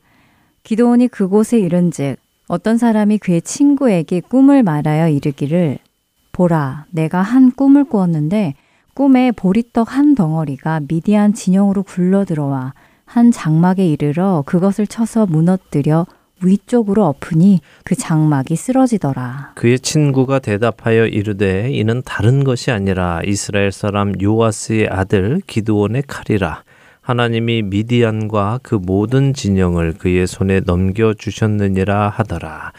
기도원이 0.63 1.07
그곳에 1.07 1.57
이른즉 1.57 2.17
어떤 2.47 2.77
사람이 2.77 3.19
그의 3.19 3.41
친구에게 3.41 4.19
꿈을 4.19 4.63
말하여 4.63 5.07
이르기를 5.07 5.77
보라, 6.33 6.85
내가 6.91 7.21
한 7.21 7.51
꿈을 7.51 7.85
꾸었는데 7.85 8.55
꿈에 8.93 9.31
보리떡 9.31 9.95
한 9.95 10.13
덩어리가 10.13 10.81
미디안 10.87 11.33
진영으로 11.33 11.83
굴러 11.83 12.25
들어와 12.25 12.73
한 13.05 13.31
장막에 13.31 13.85
이르러 13.85 14.43
그것을 14.45 14.87
쳐서 14.87 15.25
무너뜨려 15.25 16.05
위쪽으로 16.43 17.05
엎으니 17.05 17.61
그 17.83 17.95
장막이 17.95 18.55
쓰러지더라. 18.55 19.53
그의 19.55 19.79
친구가 19.79 20.39
대답하여 20.39 21.07
이르되 21.07 21.71
이는 21.71 22.01
다른 22.03 22.43
것이 22.43 22.69
아니라 22.69 23.21
이스라엘 23.25 23.71
사람 23.71 24.13
요아스의 24.21 24.89
아들 24.89 25.41
기드온의 25.47 26.03
칼이라. 26.07 26.63
하나님이 27.01 27.63
미디안과 27.63 28.59
그 28.63 28.75
모든 28.75 29.33
진영을 29.33 29.93
그의 29.93 30.27
손에 30.27 30.61
넘겨 30.61 31.13
주셨느니라 31.13 32.09
하더라. 32.09 32.71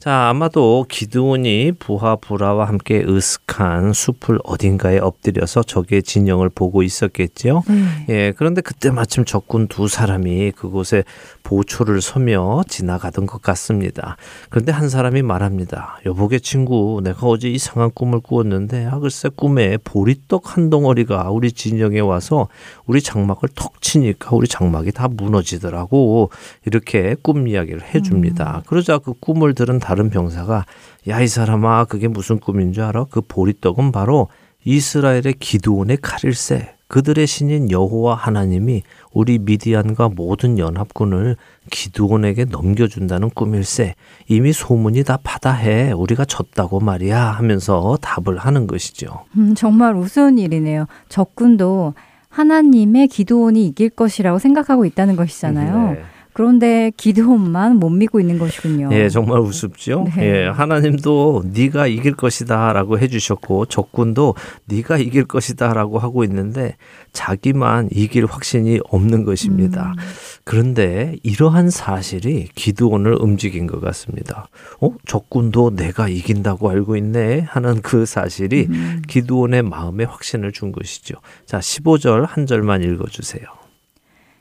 자, 0.00 0.28
아마도 0.28 0.86
기드온이 0.88 1.72
부하 1.76 2.14
부라와 2.14 2.68
함께 2.68 3.04
으슥한 3.04 3.92
숲을 3.92 4.38
어딘가에 4.44 4.98
엎드려서 4.98 5.64
적의 5.64 6.04
진영을 6.04 6.50
보고 6.50 6.84
있었겠지요. 6.84 7.64
예, 8.08 8.32
그런데 8.36 8.60
그때 8.60 8.92
마침 8.92 9.24
적군 9.24 9.66
두 9.66 9.88
사람이 9.88 10.52
그곳에 10.52 11.02
보초를 11.42 12.00
서며 12.00 12.62
지나가던 12.68 13.26
것 13.26 13.42
같습니다. 13.42 14.16
그런데 14.50 14.70
한 14.70 14.88
사람이 14.88 15.22
말합니다. 15.22 15.98
여보게 16.06 16.38
친구, 16.38 17.00
내가 17.02 17.26
어제 17.26 17.48
이상한 17.48 17.90
꿈을 17.92 18.20
꾸었는데, 18.20 18.86
아, 18.86 19.00
글쎄 19.00 19.28
꿈에 19.34 19.78
보리떡 19.82 20.56
한 20.56 20.70
덩어리가 20.70 21.30
우리 21.30 21.50
진영에 21.50 21.98
와서 21.98 22.46
우리 22.86 23.02
장막을 23.02 23.48
턱 23.56 23.82
치니까 23.82 24.30
우리 24.36 24.46
장막이 24.46 24.92
다 24.92 25.08
무너지더라고. 25.08 26.30
이렇게 26.66 27.16
꿈 27.20 27.48
이야기를 27.48 27.82
해줍니다. 27.94 28.62
그러자 28.66 28.98
그 28.98 29.14
꿈을 29.18 29.54
들은 29.54 29.80
다른 29.88 30.10
병사가 30.10 30.66
야, 31.08 31.20
이 31.22 31.26
사람아, 31.26 31.86
그게 31.86 32.08
무슨 32.08 32.38
꿈인 32.38 32.74
줄 32.74 32.84
알아? 32.84 33.06
그 33.10 33.22
보리떡은 33.22 33.90
바로 33.90 34.28
이스라엘의 34.66 35.36
기드온의 35.40 35.96
칼일세. 36.02 36.74
그들의 36.88 37.26
신인 37.26 37.70
여호와 37.70 38.14
하나님이 38.14 38.82
우리 39.14 39.38
미디안과 39.38 40.10
모든 40.10 40.58
연합군을 40.58 41.36
기드온에게 41.70 42.44
넘겨준다는 42.50 43.30
꿈일세. 43.30 43.94
이미 44.28 44.52
소문이 44.52 45.04
다 45.04 45.18
바다해. 45.22 45.92
우리가 45.92 46.26
졌다고 46.26 46.80
말이야. 46.80 47.18
하면서 47.18 47.96
답을 48.02 48.36
하는 48.36 48.66
것이죠. 48.66 49.24
음, 49.38 49.54
정말 49.54 49.96
우스운 49.96 50.36
일이네요. 50.36 50.84
적군도 51.08 51.94
하나님의 52.28 53.08
기도원이 53.08 53.66
이길 53.68 53.88
것이라고 53.88 54.38
생각하고 54.38 54.84
있다는 54.84 55.16
것이잖아요. 55.16 55.92
네. 55.92 56.02
그런데 56.38 56.92
기드온만 56.96 57.80
못 57.80 57.90
믿고 57.90 58.20
있는 58.20 58.38
것이군요. 58.38 58.90
예, 58.92 59.08
정말 59.08 59.40
우습죠. 59.40 60.06
네. 60.14 60.22
예, 60.22 60.46
하나님도 60.46 61.46
네가 61.52 61.88
이길 61.88 62.14
것이다라고 62.14 63.00
해주셨고 63.00 63.66
적군도 63.66 64.36
네가 64.66 64.98
이길 64.98 65.24
것이다라고 65.24 65.98
하고 65.98 66.22
있는데 66.22 66.76
자기만 67.12 67.88
이길 67.90 68.26
확신이 68.26 68.78
없는 68.88 69.24
것입니다. 69.24 69.94
음. 69.98 70.02
그런데 70.44 71.16
이러한 71.24 71.70
사실이 71.70 72.50
기드온을 72.54 73.16
움직인 73.20 73.66
것 73.66 73.80
같습니다. 73.80 74.46
어, 74.80 74.90
적군도 75.06 75.74
내가 75.74 76.08
이긴다고 76.08 76.70
알고 76.70 76.96
있네 76.98 77.46
하는 77.48 77.82
그 77.82 78.06
사실이 78.06 78.68
음. 78.70 79.02
기드온의 79.08 79.62
마음에 79.64 80.04
확신을 80.04 80.52
준 80.52 80.70
것이죠. 80.70 81.16
자, 81.46 81.58
15절 81.58 82.28
한 82.28 82.46
절만 82.46 82.84
읽어주세요. 82.84 83.67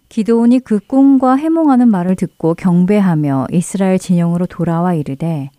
기드온이 0.09 0.59
그 0.59 0.79
꿈과 0.79 1.35
해몽하는 1.35 1.89
말을 1.89 2.15
듣고 2.15 2.53
경배하며 2.55 3.47
이스라엘 3.51 3.99
진영으로 3.99 4.45
돌아와 4.45 4.93
이르되 4.93 5.51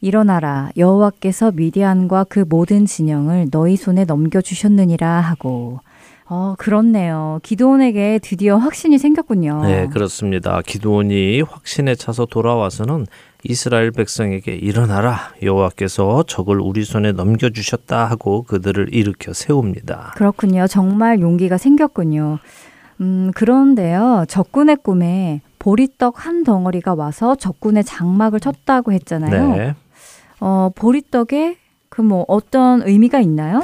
일어나라 0.00 0.70
여호와께서 0.76 1.52
미디안과 1.52 2.24
그 2.24 2.44
모든 2.48 2.86
진영을 2.86 3.48
너희 3.50 3.76
손에 3.76 4.04
넘겨 4.04 4.40
주셨느니라 4.40 5.08
하고 5.20 5.80
어 6.28 6.54
그렇네요. 6.58 7.40
기드온에게 7.42 8.18
드디어 8.22 8.56
확신이 8.56 8.96
생겼군요. 8.98 9.62
네, 9.64 9.86
그렇습니다. 9.88 10.62
기드온이 10.64 11.42
확신에 11.42 11.94
차서 11.94 12.26
돌아와서는 12.26 13.06
이스라엘 13.44 13.90
백성에게 13.90 14.54
일어나라 14.54 15.32
여호와께서 15.42 16.24
적을 16.26 16.60
우리 16.60 16.84
손에 16.84 17.12
넘겨 17.12 17.50
주셨다 17.50 18.06
하고 18.06 18.44
그들을 18.44 18.94
일으켜 18.94 19.32
세웁니다. 19.32 20.14
그렇군요. 20.16 20.66
정말 20.68 21.20
용기가 21.20 21.58
생겼군요. 21.58 22.38
음, 23.00 23.30
그런데요. 23.34 24.24
적군의 24.28 24.76
꿈에 24.82 25.40
보리떡 25.58 26.26
한 26.26 26.44
덩어리가 26.44 26.94
와서 26.94 27.34
적군의 27.34 27.84
장막을 27.84 28.40
쳤다고 28.40 28.92
했잖아요. 28.92 29.56
네. 29.56 29.74
어, 30.40 30.70
보리떡에 30.74 31.56
그 31.88 32.00
뭐 32.02 32.24
어떤 32.26 32.82
의미가 32.86 33.20
있나요? 33.20 33.62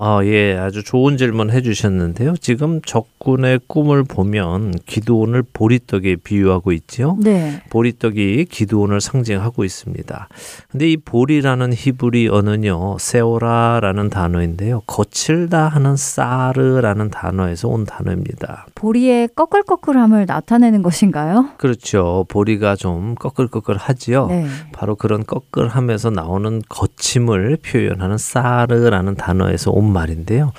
아, 0.00 0.20
예, 0.22 0.56
아주 0.56 0.84
좋은 0.84 1.16
질문 1.16 1.50
해주셨는데요. 1.50 2.36
지금 2.36 2.80
적군의 2.82 3.60
꿈을 3.66 4.04
보면 4.04 4.74
기드온을 4.86 5.42
보리떡에 5.52 6.16
비유하고 6.22 6.70
있지요. 6.70 7.16
네. 7.20 7.60
보리떡이 7.70 8.44
기드온을 8.44 9.00
상징하고 9.00 9.64
있습니다. 9.64 10.28
근데 10.70 10.88
이 10.88 10.96
보리라는 10.96 11.72
히브리 11.72 12.28
언어는요, 12.28 12.98
세오라라는 13.00 14.08
단어인데요. 14.08 14.82
거칠다 14.86 15.66
하는 15.66 15.96
사르라는 15.96 17.10
단어에서 17.10 17.66
온 17.66 17.84
단어입니다. 17.84 18.66
보리의 18.76 19.30
꺼끌꺼끌함을 19.34 20.26
나타내는 20.26 20.82
것인가요? 20.82 21.48
그렇죠. 21.56 22.24
보리가 22.28 22.76
좀 22.76 23.16
꺼끌꺼끌하지요. 23.16 24.28
네. 24.28 24.46
바로 24.72 24.94
그런 24.94 25.24
꺼끌함에서 25.26 26.10
나오는 26.10 26.62
거침을 26.68 27.58
표현하는 27.66 28.16
사르라는 28.16 29.16
단어에서 29.16 29.72
온 29.72 29.87
말인데요. 29.88 30.52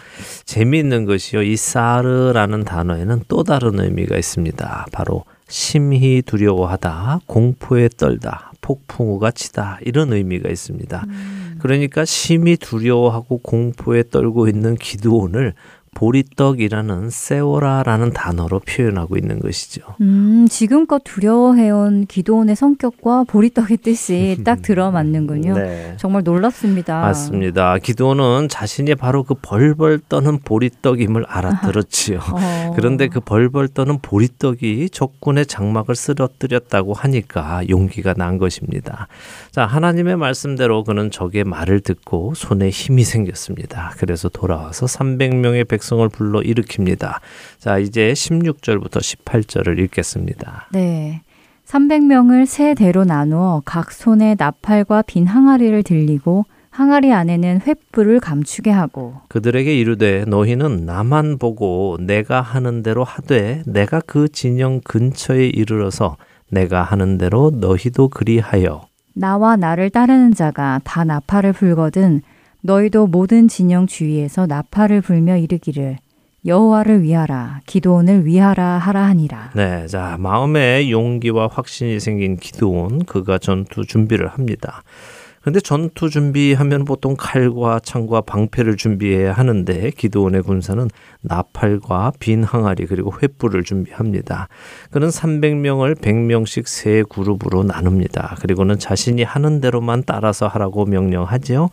재미있는 0.45 1.05
것이요. 1.05 1.43
이 1.43 1.55
사르라는 1.55 2.63
단어에는 2.63 3.23
또 3.27 3.43
다른 3.43 3.79
의미가 3.79 4.17
있습니다. 4.17 4.87
바로 4.91 5.25
심히 5.47 6.21
두려워하다, 6.21 7.21
공포에 7.25 7.89
떨다, 7.89 8.53
폭풍우가 8.61 9.31
치다 9.31 9.79
이런 9.83 10.13
의미가 10.13 10.49
있습니다. 10.49 11.05
그러니까 11.59 12.05
심히 12.05 12.55
두려워하고 12.55 13.39
공포에 13.39 14.03
떨고 14.09 14.47
있는 14.47 14.75
기드온을 14.75 15.53
보리떡이라는 15.95 17.09
세오라라는 17.09 18.11
단어로 18.13 18.59
표현하고 18.59 19.17
있는 19.17 19.39
것이죠. 19.39 19.81
음, 20.01 20.47
지금껏 20.49 21.01
두려워해온 21.03 22.05
기도원의 22.05 22.55
성격과 22.55 23.25
보리떡의 23.25 23.77
뜻이 23.77 24.37
딱 24.43 24.61
들어맞는군요. 24.63 25.53
네. 25.55 25.95
정말 25.97 26.23
놀랍습니다. 26.23 27.01
맞습니다. 27.01 27.77
기도는 27.77 28.47
자신이 28.49 28.95
바로 28.95 29.23
그 29.23 29.33
벌벌 29.35 29.99
떠는 30.09 30.39
보리떡임을 30.39 31.25
알아들었지요. 31.27 32.19
어. 32.31 32.73
그런데 32.75 33.07
그 33.07 33.19
벌벌 33.19 33.69
떠는 33.69 33.99
보리떡이 34.01 34.89
적군의 34.91 35.45
장막을 35.45 35.95
쓰러뜨렸다고 35.95 36.93
하니까 36.93 37.67
용기가 37.69 38.13
난 38.13 38.37
것입니다. 38.37 39.07
자, 39.51 39.65
하나님의 39.65 40.17
말씀대로 40.17 40.83
그는 40.83 41.11
적의 41.11 41.43
말을 41.43 41.81
듣고 41.81 42.33
손에 42.35 42.69
힘이 42.69 43.03
생겼습니다. 43.03 43.93
그래서 43.97 44.29
돌아와서 44.29 44.85
300명의 44.85 45.67
백 45.67 45.78
성을 45.83 46.07
불러 46.09 46.39
일으킵니다. 46.41 47.19
자, 47.57 47.77
이제 47.77 48.13
16절부터 48.13 48.99
18절을 48.99 49.79
읽겠습니다. 49.79 50.67
네. 50.71 51.21
300명을 51.65 52.47
세 52.47 52.73
대로 52.73 53.03
나누어 53.03 53.61
각 53.63 53.91
손에 53.91 54.35
나팔과 54.37 55.03
빈 55.03 55.27
항아리를 55.27 55.83
들리고 55.83 56.45
항아리 56.71 57.13
안에는 57.13 57.59
횃불을 57.59 58.19
감추게 58.21 58.71
하고 58.71 59.15
그들에게 59.27 59.77
이르되 59.77 60.25
너희는 60.25 60.85
나만 60.85 61.37
보고 61.37 61.97
내가 61.99 62.41
하는 62.41 62.81
대로 62.81 63.03
하되 63.03 63.63
내가 63.65 63.99
그 63.99 64.29
진영 64.29 64.81
근처에 64.81 65.47
이르러서 65.47 66.17
내가 66.49 66.81
하는 66.83 67.17
대로 67.17 67.51
너희도 67.53 68.09
그리하여 68.09 68.83
나와 69.13 69.55
나를 69.55 69.89
따르는 69.89 70.33
자가 70.33 70.79
다 70.83 71.03
나팔을 71.03 71.53
불거든 71.53 72.21
너희도 72.61 73.07
모든 73.07 73.47
진영 73.47 73.87
주위에서 73.87 74.45
나팔을 74.45 75.01
불며 75.01 75.37
이르기를 75.37 75.97
여호와를 76.45 77.03
위하라 77.03 77.61
기도원을 77.65 78.25
위하라 78.25 78.77
하라 78.77 79.03
하니라. 79.05 79.51
네, 79.55 79.87
자 79.87 80.17
마음에 80.19 80.89
용기와 80.89 81.47
확신이 81.51 81.99
생긴 81.99 82.37
기도원 82.37 83.03
그가 83.05 83.37
전투 83.37 83.85
준비를 83.85 84.27
합니다. 84.29 84.83
근데 85.41 85.61
전투 85.61 86.09
준비하면 86.09 86.83
보통 86.83 87.15
칼과 87.17 87.79
창과 87.79 88.21
방패를 88.21 88.75
준비해야 88.75 89.31
하는데 89.31 89.89
기도원의 89.91 90.43
군사는 90.43 90.87
나팔과 91.21 92.11
빈 92.19 92.43
항아리 92.43 92.85
그리고 92.85 93.11
횃불을 93.11 93.65
준비합니다. 93.65 94.49
그는 94.91 95.07
300명을 95.07 95.95
100명씩 95.95 96.67
세 96.67 97.03
그룹으로 97.09 97.63
나눕니다. 97.63 98.35
그리고는 98.41 98.79
자신이 98.79 99.23
하는 99.23 99.61
대로만 99.61 100.03
따라서 100.05 100.47
하라고 100.47 100.85
명령하지요. 100.85 101.69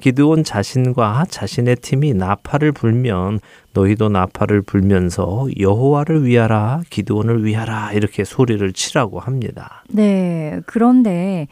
기드온 0.00 0.42
자신과 0.42 1.26
자신의 1.28 1.76
팀이 1.76 2.14
나팔을 2.14 2.72
불면 2.72 3.38
너희도 3.74 4.08
나팔을 4.08 4.62
불면서 4.62 5.46
여호와를 5.58 6.24
위하라 6.24 6.82
기드온을 6.90 7.44
위하라 7.44 7.92
이렇게 7.92 8.24
소리를 8.24 8.72
치라고 8.72 9.20
합니다. 9.20 9.84
네. 9.88 10.60
그런데 10.66 11.46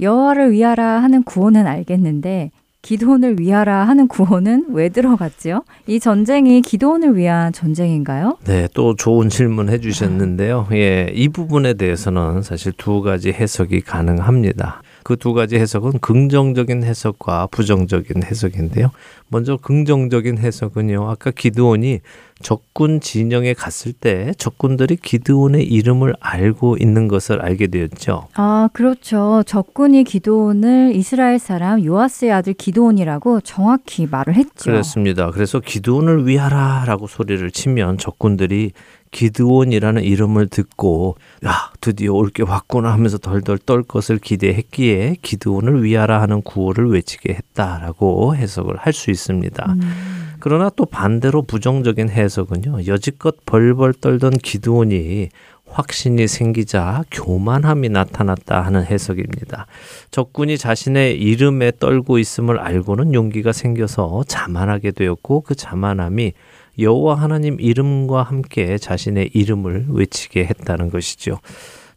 여호와를 0.00 0.52
위하라 0.52 1.02
하는 1.02 1.22
구호는 1.22 1.66
알겠는데 1.66 2.50
기도원을 2.86 3.40
위하라 3.40 3.82
하는 3.82 4.06
구호는 4.06 4.66
왜 4.70 4.90
들어갔지요? 4.90 5.64
이 5.88 5.98
전쟁이 5.98 6.62
기도원을 6.62 7.16
위한 7.16 7.52
전쟁인가요? 7.52 8.38
네, 8.44 8.68
또 8.74 8.94
좋은 8.94 9.28
질문 9.28 9.68
해주셨는데요. 9.68 10.68
예, 10.70 11.10
이 11.12 11.28
부분에 11.28 11.74
대해서는 11.74 12.42
사실 12.42 12.72
두 12.76 13.02
가지 13.02 13.32
해석이 13.32 13.80
가능합니다. 13.80 14.82
그 15.06 15.14
두 15.14 15.34
가지 15.34 15.54
해석은 15.54 16.00
긍정적인 16.00 16.82
해석과 16.82 17.46
부정적인 17.52 18.24
해석인데요. 18.24 18.90
먼저 19.28 19.56
긍정적인 19.56 20.38
해석은요. 20.38 21.08
아까 21.08 21.30
기드온이 21.30 22.00
적군 22.42 23.00
진영에 23.00 23.54
갔을 23.54 23.92
때 23.92 24.32
적군들이 24.36 24.96
기드온의 24.96 25.64
이름을 25.64 26.14
알고 26.18 26.78
있는 26.80 27.06
것을 27.06 27.40
알게 27.40 27.68
되었죠. 27.68 28.26
아, 28.34 28.68
그렇죠. 28.72 29.44
적군이 29.46 30.02
기도원을 30.02 30.92
이스라엘 30.96 31.38
사람 31.38 31.84
요아스의 31.84 32.32
아들 32.32 32.52
기도원이라고 32.54 33.42
정확히 33.42 34.08
말을 34.10 34.34
했죠. 34.34 34.70
그렇습니다. 34.72 35.30
그래서 35.30 35.60
기드온을 35.60 36.26
위하라라고 36.26 37.06
소리를 37.06 37.48
치면 37.52 37.98
적군들이 37.98 38.72
기드온이라는 39.10 40.02
이름을 40.02 40.48
듣고 40.48 41.16
야 41.44 41.70
드디어 41.80 42.12
올 42.12 42.30
게 42.30 42.42
왔구나 42.42 42.92
하면서 42.92 43.18
덜덜 43.18 43.58
떨 43.58 43.82
것을 43.82 44.18
기대했기에 44.18 45.16
기드온을 45.22 45.84
위하라 45.84 46.20
하는 46.20 46.42
구호를 46.42 46.90
외치게 46.90 47.32
했다라고 47.34 48.36
해석을 48.36 48.76
할 48.76 48.92
수 48.92 49.10
있습니다. 49.10 49.72
음. 49.72 50.36
그러나 50.40 50.70
또 50.76 50.84
반대로 50.86 51.42
부정적인 51.42 52.08
해석은요 52.10 52.86
여지껏 52.86 53.36
벌벌 53.46 53.94
떨던 53.94 54.32
기드온이 54.38 55.28
확신이 55.68 56.28
생기자 56.28 57.02
교만함이 57.10 57.88
나타났다 57.88 58.62
하는 58.62 58.84
해석입니다. 58.84 59.66
적군이 60.10 60.56
자신의 60.58 61.20
이름에 61.20 61.72
떨고 61.78 62.18
있음을 62.18 62.58
알고는 62.58 63.12
용기가 63.14 63.52
생겨서 63.52 64.24
자만하게 64.28 64.92
되었고 64.92 65.40
그 65.40 65.54
자만함이 65.54 66.32
여호와 66.78 67.14
하나님 67.14 67.60
이름과 67.60 68.22
함께 68.22 68.78
자신의 68.78 69.30
이름을 69.32 69.86
외치게 69.88 70.44
했다는 70.44 70.90
것이죠. 70.90 71.38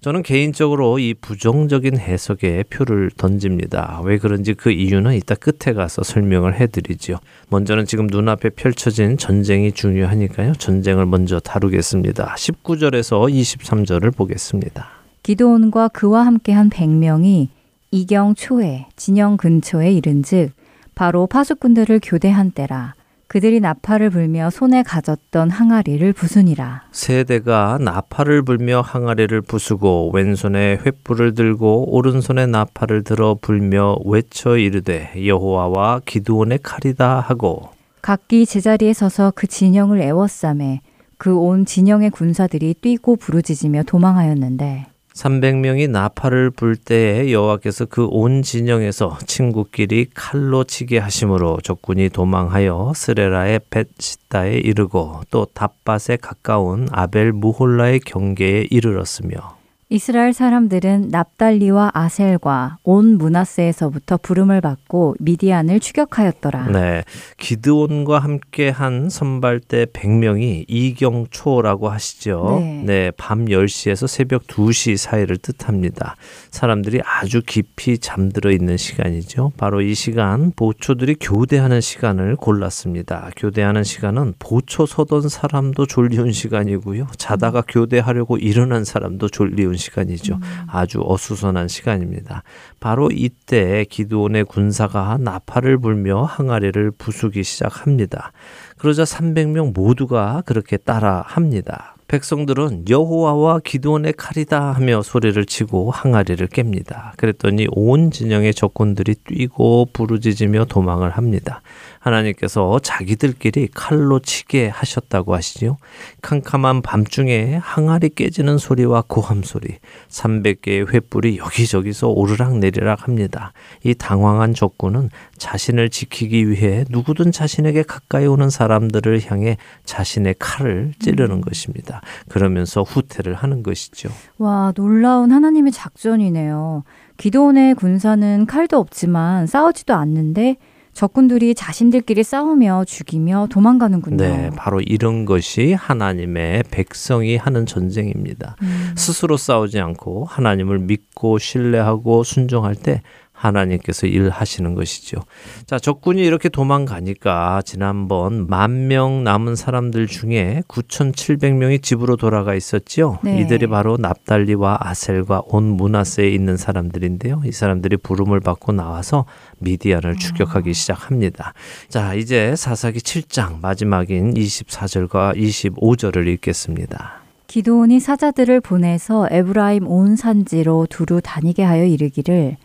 저는 0.02 0.24
개인적으로 0.24 0.98
이 0.98 1.14
부정적인 1.14 1.98
해석에 1.98 2.64
표를 2.70 3.12
던집니다. 3.18 4.02
왜 4.06 4.18
그런지 4.18 4.54
그 4.54 4.72
이유는 4.72 5.14
이따 5.14 5.36
끝에 5.36 5.74
가서 5.74 6.04
설명을 6.04 6.58
해드리죠. 6.58 7.18
먼저는 7.50 7.86
지금 7.86 8.08
눈앞에 8.08 8.52
펼쳐진 8.52 9.18
전쟁이 9.18 9.74
중요하니까요. 9.74 10.54
전쟁을 10.54 11.06
먼저 11.06 11.42
다루겠습니다. 11.42 12.36
19절에서 12.38 13.30
23절을 13.30 14.16
보겠습니다. 14.16 14.88
기도온과 15.22 15.90
그와 15.90 16.26
함께한 16.26 16.70
100명이 16.70 17.50
이경 17.92 18.36
초에 18.36 18.88
진영 18.96 19.36
근처에 19.36 19.92
이른즉 19.92 20.52
바로 20.96 21.28
파수꾼들을 21.28 22.00
교대한 22.02 22.52
때라 22.52 22.94
그들이 23.30 23.60
나팔을 23.60 24.10
불며 24.10 24.50
손에 24.50 24.82
가졌던 24.82 25.52
항아리를 25.52 26.14
부수니라. 26.14 26.82
세대가 26.92 27.78
나팔을 27.80 28.42
불며 28.42 28.82
항아리를 28.82 29.40
부수고 29.42 30.10
왼손에 30.14 30.80
횃불을 30.80 31.36
들고 31.36 31.96
오른손에 31.96 32.48
나팔을 32.48 33.04
들어 33.04 33.38
불며 33.40 33.96
외쳐 34.04 34.58
이르되 34.58 35.12
여호와와 35.28 36.02
기드온의 36.08 36.60
칼이다 36.64 37.20
하고 37.20 37.70
각기 38.02 38.48
제자리에 38.48 38.94
서서 38.94 39.32
그 39.36 39.46
진영을 39.46 40.02
애워싸매 40.02 40.82
그 41.20 41.36
온 41.38 41.66
진영의 41.66 42.10
군사들이 42.12 42.74
뛰고 42.82 43.18
부르짖으며 43.18 43.84
도망하였는데 43.84 44.88
300명이 45.20 45.90
나팔을 45.90 46.50
불 46.52 46.78
때에 46.78 47.32
여호와께서 47.34 47.86
그 47.86 48.08
온 48.10 48.42
진영에서 48.42 49.18
친구끼리 49.28 50.08
칼로 50.14 50.64
치게 50.64 50.98
하심으로 50.98 51.60
적군이 51.62 52.10
도망하여 52.10 52.94
스레라의 52.96 53.60
벳시다에 53.70 54.56
이르고 54.58 55.22
또 55.30 55.46
답밭에 55.54 56.18
가까운 56.22 56.88
아벨 56.92 57.34
무홀라의 57.34 58.00
경계에 58.00 58.68
이르렀으며 58.70 59.59
이스라엘 59.92 60.34
사람들은 60.34 61.08
납달리와 61.10 61.90
아셀과 61.96 62.78
온 62.84 63.18
문하세에서부터 63.18 64.18
부름을 64.18 64.62
받고 64.62 65.16
미디안을 65.20 65.80
추격하였더라. 65.80 66.68
네. 66.68 67.04
기드온과 67.38 68.20
함께 68.20 68.70
한 68.70 69.10
선발대 69.10 69.86
100명이 69.86 70.66
이경초라고 70.68 71.90
하시죠. 71.90 72.58
네. 72.60 72.84
네. 72.86 73.12
밤 73.18 73.46
10시에서 73.46 74.06
새벽 74.06 74.46
2시 74.46 74.96
사이를 74.96 75.38
뜻합니다. 75.38 76.16
사람들이 76.52 77.02
아주 77.04 77.42
깊이 77.44 77.98
잠들어 77.98 78.52
있는 78.52 78.78
시간이죠. 78.78 79.54
바로 79.58 79.82
이 79.82 79.96
시간 79.96 80.52
보초들이 80.56 81.16
교대하는 81.20 81.82
시간을 81.82 82.36
골랐습니다. 82.36 83.32
교대하는 83.36 83.84
시간은 83.84 84.36
보초 84.38 84.86
서던 84.86 85.30
사람도 85.30 85.88
졸리운 85.88 86.32
시간이고요. 86.32 87.08
자다가 87.18 87.64
교대하려고 87.68 88.38
일어난 88.38 88.86
사람도 88.86 89.30
졸리운 89.30 89.79
시간이죠. 89.80 90.40
아주 90.68 91.02
어수선한 91.04 91.68
시간입니다. 91.68 92.44
바로 92.80 93.10
이때 93.12 93.86
기드온의 93.90 94.46
군사가 94.46 95.18
나팔을 95.20 95.80
불며 95.80 96.24
항아리를 96.24 96.92
부수기 96.92 97.44
시작합니다. 97.44 98.32
그러자 98.78 99.04
300명 99.04 99.74
모두가 99.74 100.44
그렇게 100.46 100.78
따라 100.78 101.24
합니다. 101.26 101.96
백성들은 102.10 102.86
여호와와 102.90 103.60
기드온의 103.60 104.14
칼이다 104.14 104.72
하며 104.72 105.04
소리를 105.04 105.46
치고 105.46 105.92
항아리를 105.92 106.48
깹니다. 106.48 107.16
그랬더니 107.18 107.68
온 107.70 108.10
진영의 108.10 108.56
적군들이 108.56 109.14
뛰고 109.14 109.90
부르짖으며 109.94 110.66
도망을 110.66 111.12
합니다. 111.12 111.62
하나님께서 112.00 112.80
자기들끼리 112.80 113.70
칼로 113.74 114.20
치게 114.20 114.68
하셨다고 114.70 115.36
하시지요. 115.36 115.78
캄캄한 116.22 116.82
밤중에 116.82 117.60
항아리 117.62 118.10
깨지는 118.10 118.58
소리와 118.58 119.04
고함 119.08 119.43
소리, 119.43 119.78
300개의 120.10 120.88
횃불이 120.88 121.38
여기저기서 121.38 122.10
오르락 122.10 122.58
내리락 122.58 123.08
합니다. 123.08 123.54
이 123.84 123.93
당황한 123.93 124.54
적군은 124.54 125.10
자신을 125.38 125.89
지키기 125.89 126.50
위해 126.50 126.86
누구든 126.89 127.32
자신에게 127.32 127.84
가까이 127.84 128.26
오는 128.26 128.50
사람들을 128.50 129.22
향해 129.30 129.58
자신의 129.86 130.36
칼을 130.39 130.93
찌르는 131.00 131.41
것입니다. 131.41 132.02
그러면서 132.30 132.82
후퇴를 132.82 133.34
하는 133.36 133.64
것이죠. 133.64 134.10
와, 134.38 134.72
놀라운 134.76 135.32
하나님의 135.32 135.72
작전이네요. 135.72 136.84
기도원의 137.18 137.76
군사는 137.76 138.45
칼도 138.45 138.78
없지만 138.80 139.45
싸우지도 139.45 139.93
않는데 139.93 140.56
적군들이 141.00 141.56
자신들끼리 141.56 142.24
싸우며 142.24 142.84
죽이며 142.84 143.47
도망가는군요. 143.50 144.18
네, 144.18 144.50
바로 144.58 144.82
이런 144.82 145.24
것이 145.24 145.72
하나님의 145.72 146.64
백성이 146.72 147.38
하는 147.38 147.66
전쟁입니다. 147.66 148.58
음. 148.62 148.93
스스로 148.97 149.38
싸우지 149.38 149.80
않고 149.80 150.26
하나님을 150.26 150.80
믿고 150.80 151.38
신뢰하고 151.38 152.26
순종할 152.26 152.76
때 152.76 153.02
하나님께서 153.40 154.08
일하시는 154.08 154.76
것이죠. 154.76 155.22
자, 155.66 155.80
적군이 155.80 156.24
이렇게 156.24 156.50
도망가니까 156.50 157.62
지난번 157.64 158.48
만 158.48 158.90
명 158.90 159.24
남은 159.24 159.56
사람들 159.56 160.08
중에 160.08 160.64
9,700명이 160.68 161.84
집으로 161.84 162.16
돌아가 162.16 162.56
있었지요. 162.56 163.20
네. 163.24 163.42
이들이 163.42 163.68
바로 163.68 163.98
납달리와 163.98 164.80
아셀과 164.82 165.44
온 165.46 165.64
문하세에 165.78 166.28
있는 166.28 166.58
사람들인데요. 166.58 167.44
이 167.46 167.52
사람들이 167.52 167.98
부름을 167.98 168.40
받고 168.40 168.72
나와서 168.72 169.26
미디안을 169.60 170.16
추격하기 170.16 170.74
시작합니다. 170.74 171.54
자, 171.88 172.16
이제 172.16 172.56
사사기 172.56 173.00
7장 173.00 173.62
마지막인 173.62 174.34
24절과 174.34 175.38
25절을 175.38 176.28
읽겠습니다. 176.28 177.22
기도온이 177.48 178.00
사자들을 178.00 178.62
보내서 178.62 179.28
에브라임 179.30 179.88
온 179.88 180.16
산지로 180.16 180.88
두루 180.90 181.22
다니게 181.22 181.64
하여 181.64 181.84
이르기를 181.86 182.58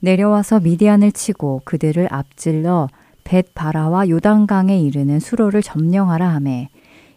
내려와서 0.00 0.60
미디안을 0.60 1.12
치고 1.12 1.62
그들을 1.64 2.08
앞질러 2.10 2.88
벳바라와 3.24 4.08
요단강에 4.08 4.80
이르는 4.80 5.20
수로를 5.20 5.62
점령하라 5.62 6.28
하매 6.28 6.68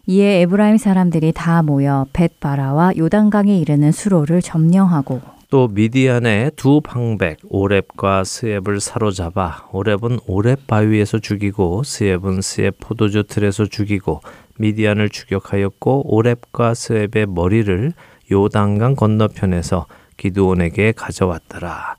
이에 0.06 0.42
에브라임 0.42 0.76
사람들이 0.76 1.32
다 1.32 1.62
모여 1.62 2.06
벳바라와 2.12 2.92
요단강에 2.98 3.58
이르는 3.58 3.90
수로를 3.90 4.42
점령하고 4.42 5.22
또 5.48 5.68
미디안의 5.68 6.52
두 6.56 6.80
방백 6.80 7.38
오렙과 7.48 8.24
스앱을 8.24 8.80
사로잡아 8.80 9.68
오렙은 9.72 10.18
오렙 10.26 10.66
바위에서 10.66 11.20
죽이고 11.20 11.84
스앱은 11.84 12.42
스앱 12.42 12.76
포도주 12.80 13.24
틀에서 13.24 13.66
죽이고 13.66 14.20
미디안을 14.58 15.08
추격하였고 15.08 16.14
오렙과 16.14 16.74
스앱의 16.74 17.26
머리를 17.28 17.92
요단강 18.30 18.96
건너편에서 18.96 19.86
기드온에게 20.16 20.92
가져왔더라. 20.92 21.96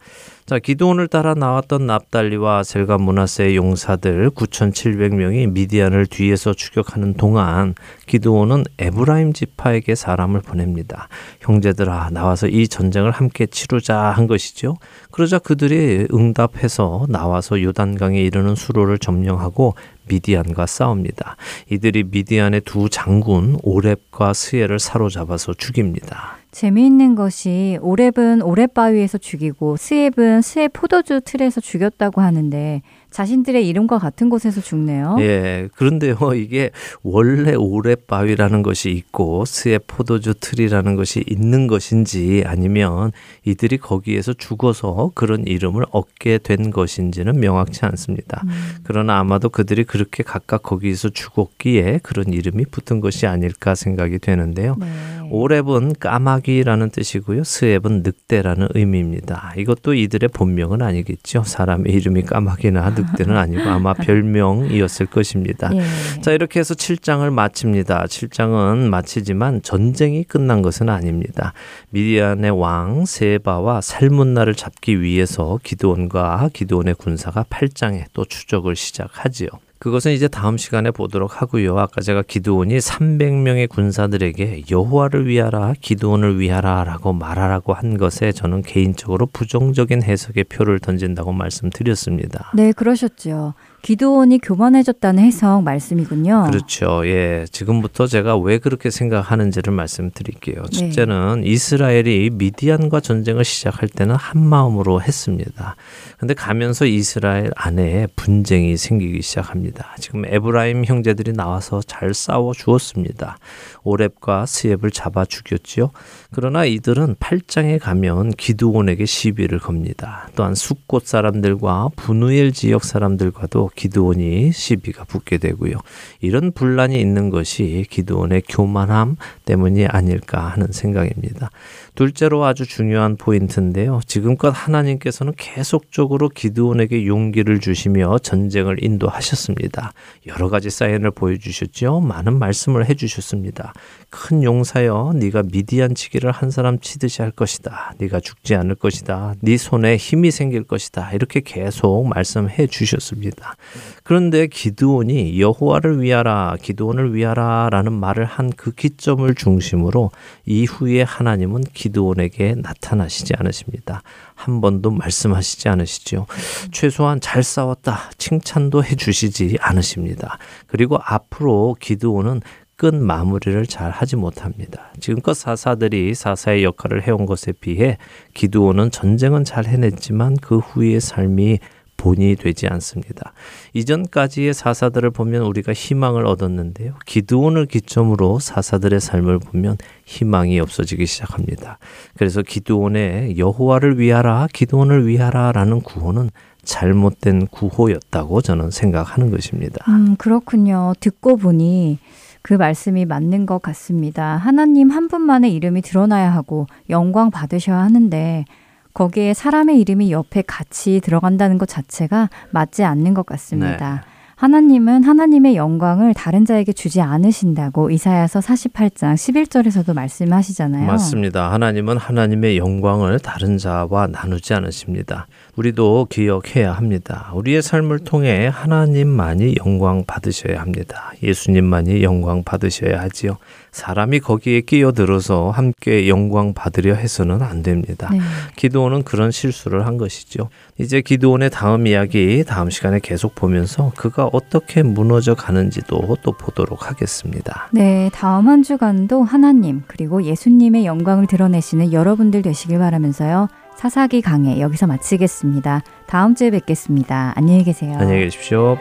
자, 0.48 0.60
기드온을 0.60 1.08
따라 1.08 1.34
나왔던 1.34 1.88
납달리와 1.88 2.62
셀가 2.62 3.00
문하세의 3.00 3.56
용사들 3.56 4.30
9,700명이 4.30 5.52
미디안을 5.52 6.06
뒤에서 6.06 6.54
추격하는 6.54 7.16
동안 7.16 7.74
기드온은 8.06 8.64
에브라임 8.78 9.34
지파에게 9.34 9.96
사람을 9.96 10.42
보냅니다. 10.42 11.08
형제들아, 11.40 12.12
나와서 12.12 12.48
이 12.48 12.68
전쟁을 12.68 13.10
함께 13.10 13.48
치르자 13.48 13.98
한 13.98 14.28
것이죠. 14.28 14.76
그러자 15.16 15.40
그들이 15.40 16.08
응답해서 16.14 17.06
나와서 17.08 17.62
요단강에 17.62 18.20
이르는 18.20 18.56
수로를 18.56 18.98
점령하고 18.98 19.74
미디안과 20.10 20.66
싸웁니다. 20.66 21.38
이들이 21.72 22.04
미디안의 22.12 22.64
두 22.66 22.90
장군 22.90 23.58
오렙과 23.64 24.34
스엘을 24.34 24.78
사로잡아서 24.78 25.54
죽입니다. 25.54 26.36
재미있는 26.52 27.16
것이 27.16 27.80
오렙은 27.82 28.42
오렙 28.42 28.74
바위에서 28.74 29.18
죽이고 29.18 29.78
스앱은 29.78 30.42
스앱 30.42 30.74
포도주 30.74 31.22
틀에서 31.24 31.62
죽였다고 31.62 32.20
하는데 32.20 32.82
자신들의 33.16 33.66
이름과 33.70 33.98
같은 33.98 34.30
곳에서 34.30 34.60
죽네요. 34.60 35.16
예, 35.22 35.70
그런데요, 35.74 36.18
이게 36.36 36.72
원래 37.02 37.56
오렙 37.56 38.08
바위라는 38.08 38.62
것이 38.62 38.92
있고 38.92 39.46
스의 39.46 39.80
포도주 39.88 40.34
틀이라는 40.38 40.98
것이 40.98 41.24
있는 41.26 41.68
것인지 41.68 42.44
아니면 42.46 43.14
이들이 43.46 43.78
거기에서 43.78 44.34
죽어서 44.34 45.12
그런 45.16 45.48
이름을 45.48 45.86
얻게 45.92 46.40
된 46.40 46.72
것인지는 46.72 47.40
명확치 47.40 47.86
않습니다. 47.86 48.42
음. 48.44 48.50
그러나 48.84 49.18
아마도 49.20 49.48
그들이 49.48 49.86
그렇게 49.86 50.22
각각 50.22 50.62
거기서 50.62 51.12
죽었기에 51.12 52.02
그런 52.04 52.34
이름이 52.34 52.66
붙은 52.66 53.00
것이 53.00 53.28
아닐까 53.28 53.76
생각이 53.76 54.20
되는데요. 54.20 54.76
네. 54.78 54.88
오렙은 55.32 55.94
까마귀라는 56.00 56.90
뜻이고요. 56.90 57.46
스앱은 57.46 58.04
늑대라는 58.04 58.68
의미입니다. 58.76 59.54
이것도 59.58 59.94
이들의 59.94 60.30
본명은 60.34 60.82
아니겠죠. 60.82 61.44
사람의 61.44 61.94
이름이 61.94 62.24
까마귀나 62.24 62.94
늑 62.94 63.05
대는 63.18 63.38
아니고 63.38 63.70
아마 63.70 63.94
별명이었을 63.96 65.06
것입니다. 65.08 65.70
예. 65.74 66.22
자, 66.22 66.32
이렇게 66.32 66.60
해서 66.60 66.74
7장을 66.74 67.30
마칩니다. 67.32 68.06
7장은 68.06 68.90
마치지만 68.90 69.62
전쟁이 69.62 70.24
끝난 70.24 70.62
것은 70.62 70.90
아닙니다. 70.90 71.54
미디안의 71.90 72.52
왕 72.52 73.06
세바와 73.06 73.82
살문나를 73.82 74.56
잡기 74.56 75.02
위해서 75.02 75.60
기드온과 75.64 76.50
기드온의 76.54 76.96
군사가 76.96 77.44
8장에 77.50 78.06
또 78.14 78.26
추적을 78.26 78.76
시작하지요. 78.76 79.50
그것은 79.80 80.14
이제 80.14 80.28
다음 80.28 80.58
시간에 80.58 80.92
보도록 80.92 81.42
하고요. 81.42 81.78
아까 81.78 82.02
제가 82.02 82.22
기드온이 82.22 82.78
300명의 82.78 83.70
군사들에게 83.70 84.64
여호와를 84.72 85.28
위하라, 85.28 85.74
기드온을 85.80 86.40
위하라라고 86.40 87.14
말하라고 87.14 87.74
한 87.74 87.98
것에 87.98 88.32
저는 88.32 88.62
개인적으로 88.62 89.26
부정적인 89.28 90.04
해석의 90.04 90.46
표를 90.46 90.80
던진다고 90.80 91.34
말씀드렸습니다. 91.34 92.52
네, 92.56 92.72
그러셨죠. 92.72 93.54
기도원이 93.86 94.40
교만해졌다는 94.40 95.22
해석 95.22 95.62
말씀이군요. 95.62 96.48
그렇죠. 96.50 97.06
예. 97.06 97.46
지금부터 97.52 98.08
제가 98.08 98.36
왜 98.36 98.58
그렇게 98.58 98.90
생각하는지를 98.90 99.72
말씀드릴게요. 99.74 100.64
네. 100.64 100.90
첫째는 100.90 101.44
이스라엘이 101.46 102.32
미디안과 102.34 103.00
전쟁을 103.00 103.46
시작할 103.46 103.88
때는 103.90 104.16
한 104.16 104.44
마음으로 104.44 105.04
했습니다. 105.04 105.76
근데 106.18 106.34
가면서 106.34 106.88
이스라엘 106.88 107.52
안에 107.56 108.08
분쟁이 108.16 108.76
생기기 108.76 109.22
시작합니다. 109.22 109.96
지금 110.00 110.26
에브라임 110.26 110.86
형제들이 110.86 111.34
나와서 111.34 111.80
잘 111.86 112.16
싸워 112.16 112.54
주었습니다. 112.54 113.38
오렙과 113.86 114.46
스엡을 114.46 114.92
잡아 114.92 115.24
죽였지요. 115.24 115.92
그러나 116.32 116.66
이들은 116.66 117.16
8장에 117.16 117.80
가면 117.80 118.32
기드온에게 118.32 119.06
시비를 119.06 119.60
겁니다. 119.60 120.28
또한 120.36 120.56
숫곳 120.56 121.06
사람들과 121.08 121.90
분우엘 121.96 122.52
지역 122.52 122.84
사람들과도 122.84 123.70
기드온이 123.76 124.52
시비가 124.52 125.06
붙게 125.06 125.38
되고요. 125.38 125.76
이런 126.20 126.52
분란이 126.52 127.00
있는 127.00 127.30
것이 127.30 127.86
기드온의 127.90 128.44
교만함 128.50 129.16
때문이 129.46 129.86
아닐까 129.86 130.48
하는 130.48 130.68
생각입니다. 130.72 131.52
둘째로 131.96 132.44
아주 132.44 132.66
중요한 132.66 133.16
포인트인데요. 133.16 134.02
지금껏 134.06 134.50
하나님께서는 134.50 135.34
계속적으로 135.38 136.30
기드온에게 136.30 137.08
용기를 137.08 137.60
주시며 137.60 138.20
전쟁을 138.20 138.84
인도하셨습니다. 138.84 139.94
여러 140.28 140.50
가지 140.50 140.70
사인을 140.70 141.12
보여주셨죠. 141.12 142.02
많은 142.02 142.38
말씀을 142.38 142.88
해주셨습니다. 142.90 143.74
큰 144.16 144.44
용사여, 144.44 145.14
네가 145.16 145.44
미디안 145.52 145.94
치기를 145.94 146.32
한 146.32 146.50
사람 146.50 146.80
치듯이 146.80 147.22
할 147.22 147.32
것이다. 147.32 147.94
네가 148.00 148.20
죽지 148.20 148.56
않을 148.56 148.76
것이다. 148.76 149.36
네 149.42 149.58
손에 149.58 149.98
힘이 149.98 150.32
생길 150.32 150.64
것이다. 150.64 151.12
이렇게 151.12 151.42
계속 151.42 152.08
말씀해 152.08 152.68
주셨습니다. 152.68 153.56
그런데 154.04 154.48
기드온이 154.48 155.40
여호와를 155.40 156.02
위하라, 156.02 156.58
기드온을 156.62 157.14
위하라라는 157.14 157.94
말을 157.94 158.26
한 158.26 158.56
그 158.56 158.72
기점을 158.72 159.34
중심으로 159.36 160.12
이후에 160.46 161.04
하나님은 161.04 161.64
기드온에게 161.74 162.56
나타나시지 162.56 163.34
않으십니다. 163.38 164.02
한 164.34 164.62
번도 164.62 164.92
말씀하시지 164.92 165.70
않으시죠. 165.70 166.26
최소한 166.72 167.20
잘 167.22 167.44
싸웠다 167.44 168.12
칭찬도 168.18 168.84
해 168.84 168.96
주시지 168.96 169.58
않으십니다. 169.60 170.38
그리고 170.68 170.98
앞으로 171.04 171.76
기드온은 171.80 172.42
끝 172.78 172.94
마무리를 172.94 173.66
잘 173.68 173.92
하지 173.92 174.16
못합니다. 174.16 174.92
지금껏 175.00 175.34
사사들이 175.34 176.14
사사의 176.14 176.64
역할을 176.64 177.04
해온 177.08 177.26
것에 177.26 177.54
비해 177.54 177.98
기드온은 178.34 178.92
전쟁은 178.92 179.44
잘 179.44 179.66
해냈지만 179.66 180.38
그 180.42 180.58
후의 180.58 181.00
삶이 181.00 181.60
본이 181.98 182.36
되지 182.36 182.68
않습니다. 182.68 183.34
이전까지의 183.74 184.54
사사들을 184.54 185.12
보면 185.12 185.44
우리가 185.44 185.74
희망을 185.74 186.26
얻었는데요. 186.26 186.96
기드온을 187.06 187.68
기점으로 187.68 188.40
사사들의 188.40 189.00
삶을 189.00 189.40
보면 189.40 189.78
희망이 190.06 190.60
없어지기 190.60 191.06
시작합니다. 191.06 191.80
그래서 192.18 192.42
기드온의 192.42 193.38
여호와를 193.38 193.98
위하라, 193.98 194.48
기드온을 194.52 195.08
위하라라는 195.08 195.82
구호는 195.82 196.32
잘못된 196.64 197.48
구호였다고 197.48 198.42
저는 198.42 198.72
생각하는 198.72 199.30
것입니다. 199.32 199.86
음, 199.88 200.16
그렇군요. 200.18 200.94
듣고 201.00 201.38
보니 201.38 202.00
그 202.46 202.54
말씀이 202.54 203.06
맞는 203.06 203.48
것 203.48 203.60
같습니다. 203.64 204.38
하나님 204.38 204.92
한 204.92 205.08
분만의 205.08 205.52
이름이 205.56 205.82
드러나야 205.82 206.32
하고 206.32 206.68
영광 206.92 207.32
받으셔야 207.32 207.80
하는데 207.80 208.46
거기에 208.94 209.34
사람의 209.34 209.82
이름이 209.82 210.12
옆에 210.12 210.44
같이 210.44 211.02
들어간다는 211.04 211.58
것 211.58 211.68
자체가 211.68 212.30
맞지 212.52 212.84
않는 212.84 213.16
것 213.16 213.26
같습니다. 213.26 214.04
하나님은 214.36 215.04
하나님의 215.04 215.56
영광을 215.56 216.14
다른 216.14 216.46
자에게 216.46 216.72
주지 216.72 217.02
않으신다고 217.02 217.90
이사야서 217.90 218.42
48장 218.42 219.16
11절에서도 219.16 219.96
말씀하시잖아요. 219.96 220.86
맞습니다. 220.86 221.52
하나님은 221.52 221.98
하나님의 221.98 222.60
영광을 222.60 223.18
다른 223.18 223.58
자와 223.58 224.06
나누지 224.08 224.54
않으십니다. 224.54 225.26
우리도 225.56 226.08
기억해야 226.10 226.74
합니다. 226.74 227.32
우리의 227.34 227.62
삶을 227.62 228.00
통해 228.00 228.50
하나님만이 228.54 229.56
영광 229.66 230.04
받으셔야 230.06 230.60
합니다. 230.60 231.14
예수님만이 231.24 232.04
영광 232.04 232.44
받으셔야 232.44 233.00
하지요. 233.02 233.38
사람이 233.72 234.20
거기에 234.20 234.62
끼어들어서 234.62 235.52
함께 235.52 236.08
영광 236.08 236.54
받으려 236.54 236.94
해서는 236.94 237.42
안 237.42 237.64
됩니다. 237.64 238.10
네. 238.12 238.20
기도원은 238.56 239.04
그런 239.04 239.32
실수를 239.32 239.86
한 239.86 239.98
것이죠. 239.98 240.50
이제 240.78 241.02
기도원의 241.02 241.50
다음 241.50 241.88
이야기 241.88 242.44
다음 242.46 242.70
시간에 242.70 243.00
계속 243.00 243.36
보면서 243.36 243.92
그가 243.96 244.30
어떻게 244.32 244.84
무너져 244.84 245.36
가는지도 245.36 246.18
또 246.22 246.32
보도록 246.32 246.90
하겠습니다. 246.90 247.70
네, 247.72 248.10
다음 248.14 248.48
한 248.48 248.64
주간도 248.64 249.24
하나님 249.24 249.84
그리고 249.88 250.24
예수님의 250.24 250.86
영광을 250.86 251.28
드러내시는 251.28 251.94
여러분들 251.94 252.42
되시길 252.42 252.80
바라면서요. 252.80 253.48
사사기 253.76 254.22
강해 254.22 254.60
여기서 254.60 254.88
마치겠습니다. 254.88 255.82
다음 256.08 256.36
주에 256.36 256.50
뵙겠습니다. 256.52 257.34
안녕히 257.36 257.64
계세요. 257.64 257.98
안녕히 258.00 258.22
계십시오. 258.26 258.78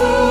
soul. 0.00 0.29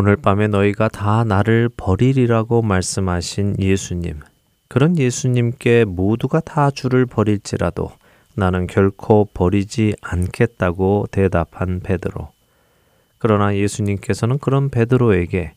오늘 0.00 0.16
밤에 0.16 0.48
너희가 0.48 0.88
다 0.88 1.24
나를 1.24 1.68
버리리라고 1.76 2.62
말씀하신 2.62 3.56
예수님. 3.58 4.20
그런 4.66 4.96
예수님께 4.96 5.84
모두가 5.84 6.40
다 6.40 6.70
주를 6.70 7.04
버릴지라도 7.04 7.92
나는 8.34 8.66
결코 8.66 9.28
버리지 9.34 9.96
않겠다고 10.00 11.08
대답한 11.10 11.80
베드로. 11.80 12.30
그러나 13.18 13.54
예수님께서는 13.54 14.38
그런 14.38 14.70
베드로에게 14.70 15.52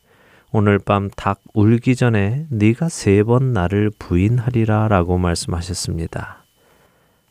오늘 0.52 0.78
밤 0.78 1.10
닭 1.16 1.40
울기 1.54 1.96
전에 1.96 2.46
네가 2.50 2.90
세 2.90 3.24
번 3.24 3.54
나를 3.54 3.92
부인하리라라고 3.98 5.20
말씀하셨습니다. 5.20 6.44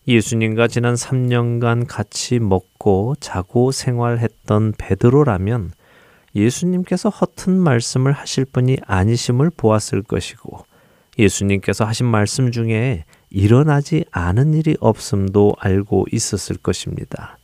예수님과 0.09 0.67
지난 0.67 0.95
3년간 0.95 1.85
같이 1.87 2.39
먹고 2.39 3.17
자고 3.21 3.71
생활했던 3.71 4.73
베드로라면 4.79 5.73
예수님께서 6.35 7.09
허튼 7.09 7.59
말씀을 7.59 8.12
하실 8.12 8.45
분이 8.45 8.78
아니심을 8.87 9.51
보았을 9.57 10.03
것이고 10.03 10.64
예수님께서 11.18 11.85
하신 11.85 12.07
말씀 12.07 12.51
중에 12.51 13.05
일어나지 13.30 14.05
않은 14.11 14.55
일이 14.55 14.76
없음도 14.80 15.55
알고 15.59 16.07
있었을 16.11 16.57
것입니다. 16.57 17.39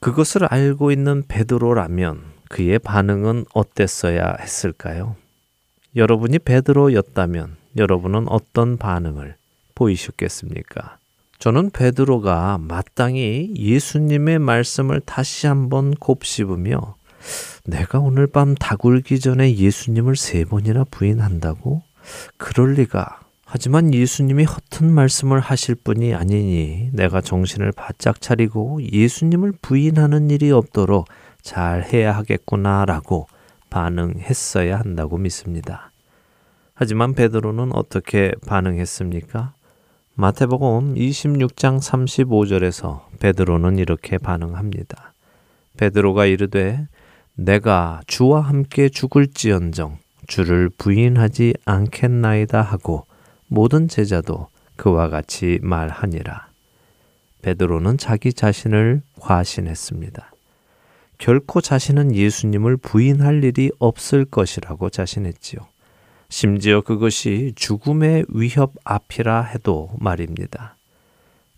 그것을 0.00 0.44
알고 0.44 0.90
있는 0.92 1.22
베드로라면 1.26 2.22
그의 2.48 2.78
반응은 2.78 3.46
어땠어야 3.54 4.36
했을까요? 4.40 5.16
여러분이 5.94 6.38
베드로였다면 6.40 7.56
여러분은 7.76 8.28
어떤 8.28 8.76
반응을 8.76 9.36
보이셨겠습니까? 9.74 10.98
저는 11.38 11.70
베드로가 11.70 12.58
마땅히 12.58 13.52
예수님의 13.56 14.38
말씀을 14.38 15.00
다시 15.00 15.46
한번 15.46 15.92
곱씹으며 15.94 16.94
내가 17.66 17.98
오늘 17.98 18.28
밤 18.28 18.54
다굴기 18.54 19.18
전에 19.18 19.56
예수님을 19.56 20.14
세 20.16 20.44
번이나 20.44 20.84
부인한다고? 20.84 21.82
그럴 22.36 22.74
리가. 22.74 23.20
하지만 23.44 23.92
예수님이 23.92 24.44
허튼 24.44 24.92
말씀을 24.92 25.40
하실 25.40 25.74
분이 25.74 26.14
아니니 26.14 26.90
내가 26.92 27.20
정신을 27.20 27.72
바짝 27.72 28.20
차리고 28.20 28.80
예수님을 28.92 29.52
부인하는 29.62 30.30
일이 30.30 30.50
없도록 30.50 31.06
잘 31.42 31.84
해야 31.84 32.16
하겠구나라고 32.16 33.26
반응했어야 33.70 34.78
한다고 34.78 35.18
믿습니다. 35.18 35.90
하지만 36.74 37.14
베드로는 37.14 37.74
어떻게 37.74 38.32
반응했습니까? 38.46 39.54
마태복음 40.14 40.94
26장 40.94 41.80
35절에서 41.80 43.02
베드로는 43.18 43.78
이렇게 43.78 44.18
반응합니다. 44.18 45.14
베드로가 45.76 46.26
이르되 46.26 46.86
내가 47.36 48.00
주와 48.06 48.40
함께 48.40 48.88
죽을지언정 48.88 49.98
주를 50.26 50.70
부인하지 50.70 51.54
않겠나이다 51.64 52.60
하고 52.62 53.06
모든 53.46 53.88
제자도 53.88 54.48
그와 54.76 55.08
같이 55.08 55.58
말하니라. 55.62 56.48
베드로는 57.42 57.98
자기 57.98 58.32
자신을 58.32 59.02
과신했습니다. 59.20 60.32
결코 61.18 61.60
자신은 61.60 62.14
예수님을 62.14 62.76
부인할 62.78 63.44
일이 63.44 63.70
없을 63.78 64.24
것이라고 64.24 64.90
자신했지요. 64.90 65.60
심지어 66.28 66.80
그것이 66.80 67.52
죽음의 67.54 68.26
위협 68.28 68.72
앞이라 68.84 69.42
해도 69.42 69.90
말입니다. 69.98 70.75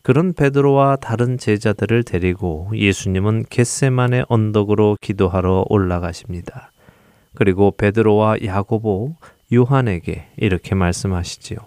그런 0.03 0.33
베드로와 0.33 0.97
다른 0.97 1.39
제자들을 1.39 2.05
데리고 2.05 2.71
예수님은 2.75 3.47
겟세만의 3.51 4.27
언덕으로 4.29 4.97
기도하러 5.01 5.67
올라가십니다. 5.69 6.73
그리고 7.35 7.73
베드로와 7.73 8.45
야고보, 8.45 9.17
요한에게 9.53 10.29
이렇게 10.37 10.75
말씀하시지요. 10.75 11.59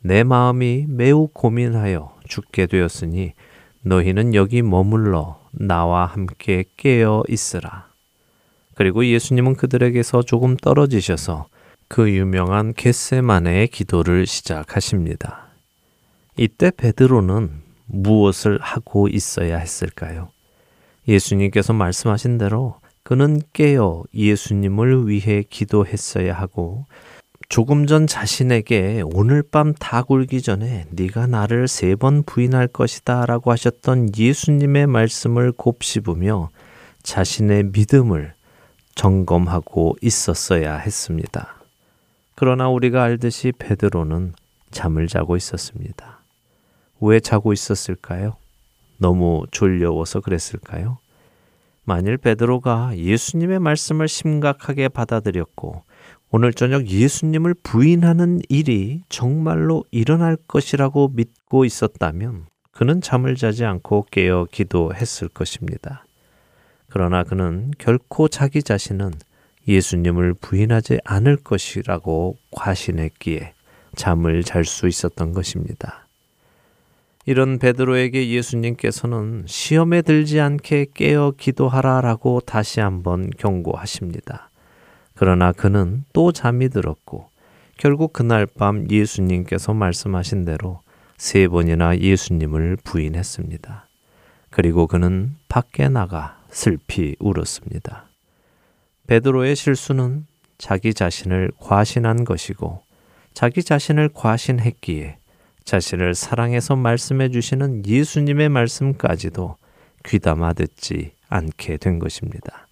내 0.00 0.24
마음이 0.24 0.86
매우 0.88 1.28
고민하여 1.28 2.16
죽게 2.26 2.66
되었으니 2.66 3.32
너희는 3.82 4.34
여기 4.34 4.62
머물러 4.62 5.40
나와 5.52 6.06
함께 6.06 6.64
깨어 6.76 7.24
있으라. 7.28 7.88
그리고 8.74 9.04
예수님은 9.04 9.54
그들에게서 9.54 10.22
조금 10.22 10.56
떨어지셔서 10.56 11.46
그 11.88 12.10
유명한 12.10 12.72
겟세마네의 12.74 13.68
기도를 13.68 14.26
시작하십니다. 14.26 15.51
이때 16.42 16.72
베드로는 16.76 17.50
무엇을 17.86 18.58
하고 18.60 19.06
있어야 19.06 19.58
했을까요? 19.58 20.28
예수님께서 21.06 21.72
말씀하신 21.72 22.36
대로 22.36 22.80
그는 23.04 23.40
깨어 23.52 24.02
예수님을 24.12 25.06
위해 25.06 25.44
기도했어야 25.48 26.34
하고 26.34 26.86
조금 27.48 27.86
전 27.86 28.08
자신에게 28.08 29.04
오늘 29.14 29.44
밤 29.44 29.72
다 29.74 30.02
굴기 30.02 30.42
전에 30.42 30.86
네가 30.90 31.28
나를 31.28 31.68
세 31.68 31.94
번 31.94 32.24
부인할 32.24 32.66
것이다라고 32.66 33.52
하셨던 33.52 34.08
예수님의 34.18 34.88
말씀을 34.88 35.52
곱씹으며 35.52 36.50
자신의 37.04 37.66
믿음을 37.72 38.34
점검하고 38.96 39.96
있었어야 40.02 40.76
했습니다. 40.78 41.54
그러나 42.34 42.68
우리가 42.68 43.04
알듯이 43.04 43.52
베드로는 43.56 44.32
잠을 44.72 45.06
자고 45.06 45.36
있었습니다. 45.36 46.11
왜 47.02 47.20
자고 47.20 47.52
있었을까요? 47.52 48.36
너무 48.96 49.44
졸려워서 49.50 50.20
그랬을까요? 50.20 50.98
만일 51.84 52.16
베드로가 52.16 52.96
예수님의 52.96 53.58
말씀을 53.58 54.06
심각하게 54.06 54.88
받아들였고 54.88 55.82
오늘 56.30 56.52
저녁 56.54 56.86
예수님을 56.86 57.54
부인하는 57.62 58.40
일이 58.48 59.02
정말로 59.08 59.84
일어날 59.90 60.36
것이라고 60.36 61.10
믿고 61.14 61.64
있었다면 61.64 62.46
그는 62.70 63.00
잠을 63.00 63.34
자지 63.34 63.64
않고 63.64 64.06
깨어 64.10 64.46
기도했을 64.50 65.28
것입니다. 65.28 66.06
그러나 66.88 67.24
그는 67.24 67.72
결코 67.78 68.28
자기 68.28 68.62
자신은 68.62 69.12
예수님을 69.66 70.34
부인하지 70.34 71.00
않을 71.04 71.36
것이라고 71.38 72.36
과신했기에 72.52 73.54
잠을 73.96 74.42
잘 74.44 74.64
수 74.64 74.88
있었던 74.88 75.32
것입니다. 75.32 76.01
이런 77.24 77.58
베드로에게 77.58 78.30
예수님께서는 78.30 79.44
시험에 79.46 80.02
들지 80.02 80.40
않게 80.40 80.86
깨어 80.94 81.34
기도하라라고 81.36 82.40
다시 82.40 82.80
한번 82.80 83.30
경고하십니다. 83.38 84.50
그러나 85.14 85.52
그는 85.52 86.04
또 86.12 86.32
잠이 86.32 86.68
들었고 86.68 87.28
결국 87.76 88.12
그날 88.12 88.46
밤 88.46 88.90
예수님께서 88.90 89.72
말씀하신 89.72 90.44
대로 90.44 90.80
세 91.16 91.46
번이나 91.46 91.98
예수님을 91.98 92.78
부인했습니다. 92.82 93.86
그리고 94.50 94.86
그는 94.86 95.36
밖에 95.48 95.88
나가 95.88 96.40
슬피 96.50 97.14
울었습니다. 97.20 98.08
베드로의 99.06 99.54
실수는 99.54 100.26
자기 100.58 100.92
자신을 100.92 101.52
과신한 101.58 102.24
것이고 102.24 102.82
자기 103.32 103.62
자신을 103.62 104.10
과신했기에 104.12 105.18
자신을 105.64 106.14
사랑해서 106.14 106.76
말씀해 106.76 107.30
주시는 107.30 107.86
예수님의 107.86 108.48
말씀까지도 108.48 109.56
귀담아 110.04 110.54
듣지 110.54 111.12
않게 111.28 111.78
된 111.78 111.98
것입니다. 111.98 112.68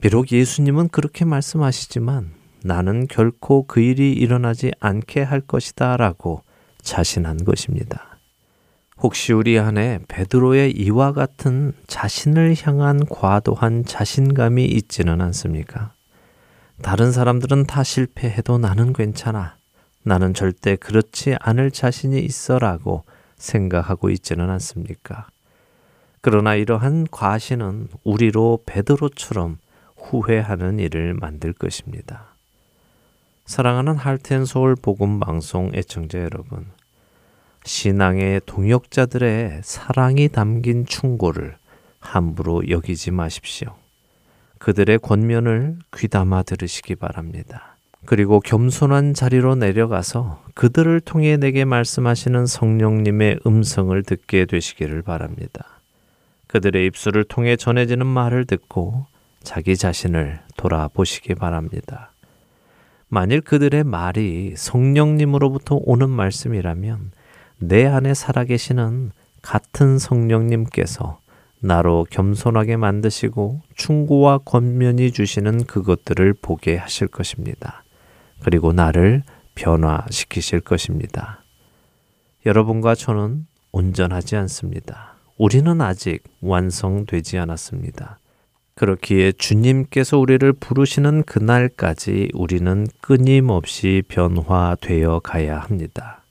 비록 0.00 0.32
예수님은 0.32 0.88
그렇게 0.88 1.24
말씀하시지만 1.24 2.32
나는 2.62 3.06
결코 3.06 3.66
그 3.66 3.80
일이 3.80 4.12
일어나지 4.12 4.70
않게 4.80 5.22
할 5.22 5.40
것이다 5.40 5.96
라고 5.96 6.42
자신한 6.82 7.44
것입니다. 7.44 8.18
혹시 8.98 9.32
우리 9.32 9.58
안에 9.58 10.00
베드로의 10.08 10.72
이와 10.72 11.12
같은 11.12 11.72
자신을 11.86 12.54
향한 12.62 13.04
과도한 13.06 13.84
자신감이 13.86 14.64
있지는 14.66 15.20
않습니까? 15.22 15.94
다른 16.82 17.12
사람들은 17.12 17.64
다 17.64 17.82
실패해도 17.82 18.58
나는 18.58 18.92
괜찮아. 18.92 19.56
나는 20.02 20.32
절대 20.34 20.76
그렇지 20.76 21.36
않을 21.40 21.70
자신이 21.70 22.20
있어라고 22.20 23.04
생각하고 23.36 24.10
있지는 24.10 24.50
않습니까? 24.50 25.28
그러나 26.20 26.54
이러한 26.54 27.06
과신은 27.10 27.88
우리로 28.04 28.62
베드로처럼 28.66 29.58
후회하는 29.96 30.78
일을 30.78 31.14
만들 31.14 31.52
것입니다. 31.52 32.34
사랑하는 33.46 33.96
할텐 33.96 34.44
서울 34.44 34.76
복음 34.76 35.18
방송 35.18 35.70
애청자 35.74 36.18
여러분, 36.20 36.66
신앙의 37.64 38.42
동역자들의 38.46 39.60
사랑이 39.64 40.28
담긴 40.28 40.86
충고를 40.86 41.56
함부로 41.98 42.68
여기지 42.68 43.10
마십시오. 43.10 43.74
그들의 44.58 44.98
권면을 44.98 45.78
귀담아 45.96 46.42
들으시기 46.42 46.94
바랍니다. 46.96 47.69
그리고 48.06 48.40
겸손한 48.40 49.14
자리로 49.14 49.54
내려가서 49.56 50.42
그들을 50.54 51.00
통해 51.00 51.36
내게 51.36 51.64
말씀하시는 51.64 52.46
성령님의 52.46 53.40
음성을 53.46 54.02
듣게 54.02 54.46
되시기를 54.46 55.02
바랍니다. 55.02 55.80
그들의 56.46 56.86
입술을 56.86 57.24
통해 57.24 57.56
전해지는 57.56 58.06
말을 58.06 58.46
듣고 58.46 59.06
자기 59.42 59.76
자신을 59.76 60.40
돌아보시기 60.56 61.34
바랍니다. 61.34 62.10
만일 63.08 63.40
그들의 63.40 63.84
말이 63.84 64.54
성령님으로부터 64.56 65.80
오는 65.82 66.08
말씀이라면 66.10 67.12
내 67.58 67.86
안에 67.86 68.14
살아계시는 68.14 69.12
같은 69.42 69.98
성령님께서 69.98 71.18
나로 71.60 72.06
겸손하게 72.10 72.76
만드시고 72.76 73.60
충고와 73.74 74.38
권면이 74.38 75.12
주시는 75.12 75.64
그것들을 75.64 76.34
보게 76.40 76.76
하실 76.76 77.06
것입니다. 77.08 77.82
그리고 78.42 78.72
나를 78.72 79.22
변화시키실 79.54 80.60
것입니다. 80.60 81.44
여러분과 82.46 82.94
저는 82.94 83.46
온전하지 83.72 84.36
않습니다. 84.36 85.14
우리는 85.36 85.80
아직 85.80 86.22
완성되지 86.40 87.38
않았습니다. 87.38 88.18
그렇기에 88.74 89.32
주님께서 89.32 90.18
우리를 90.18 90.50
부르시는 90.54 91.24
그날까지 91.24 92.30
우리는 92.32 92.86
끊임없이 93.00 94.02
변화되어 94.08 95.20
가야 95.20 95.58
합니다. 95.58 96.24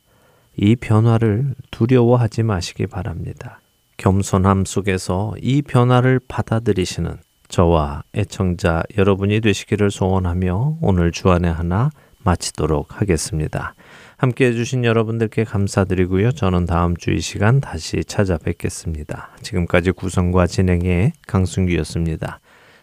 이 0.58 0.76
변화를 0.76 1.54
두려워하지 1.70 2.44
마시기 2.44 2.88
바랍니다. 2.88 3.62
겸손함 3.98 4.66
속에서 4.66 5.34
이 5.42 5.62
변화를 5.62 6.20
받아들이시는 6.28 7.18
저와 7.50 8.04
애청자 8.16 8.84
여러분이 8.98 9.42
되시기를 9.42 9.92
소원하며 9.92 10.78
오늘 10.82 11.12
주안의 11.12 11.52
하나 11.52 11.90
마치도록 12.24 13.02
하겠습니다. 13.02 13.74
함께 14.18 14.46
해주신 14.48 14.86
여러분들께 14.86 15.44
감사드리고요. 15.46 16.32
저는 16.34 16.66
다음 16.66 16.96
주 16.96 17.12
이 17.12 17.20
시간 17.22 17.60
다시 17.60 18.04
찾아뵙겠습니다. 18.04 19.32
지금까지 19.42 19.92
구성과 19.92 20.46
진행의 20.48 21.14
강순기였습니다. 21.26 22.40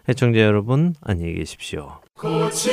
애청자 0.09 0.41
여러분, 0.41 0.95
안녕히 1.03 1.35
계십시오. 1.35 2.01
고치소서 2.19 2.67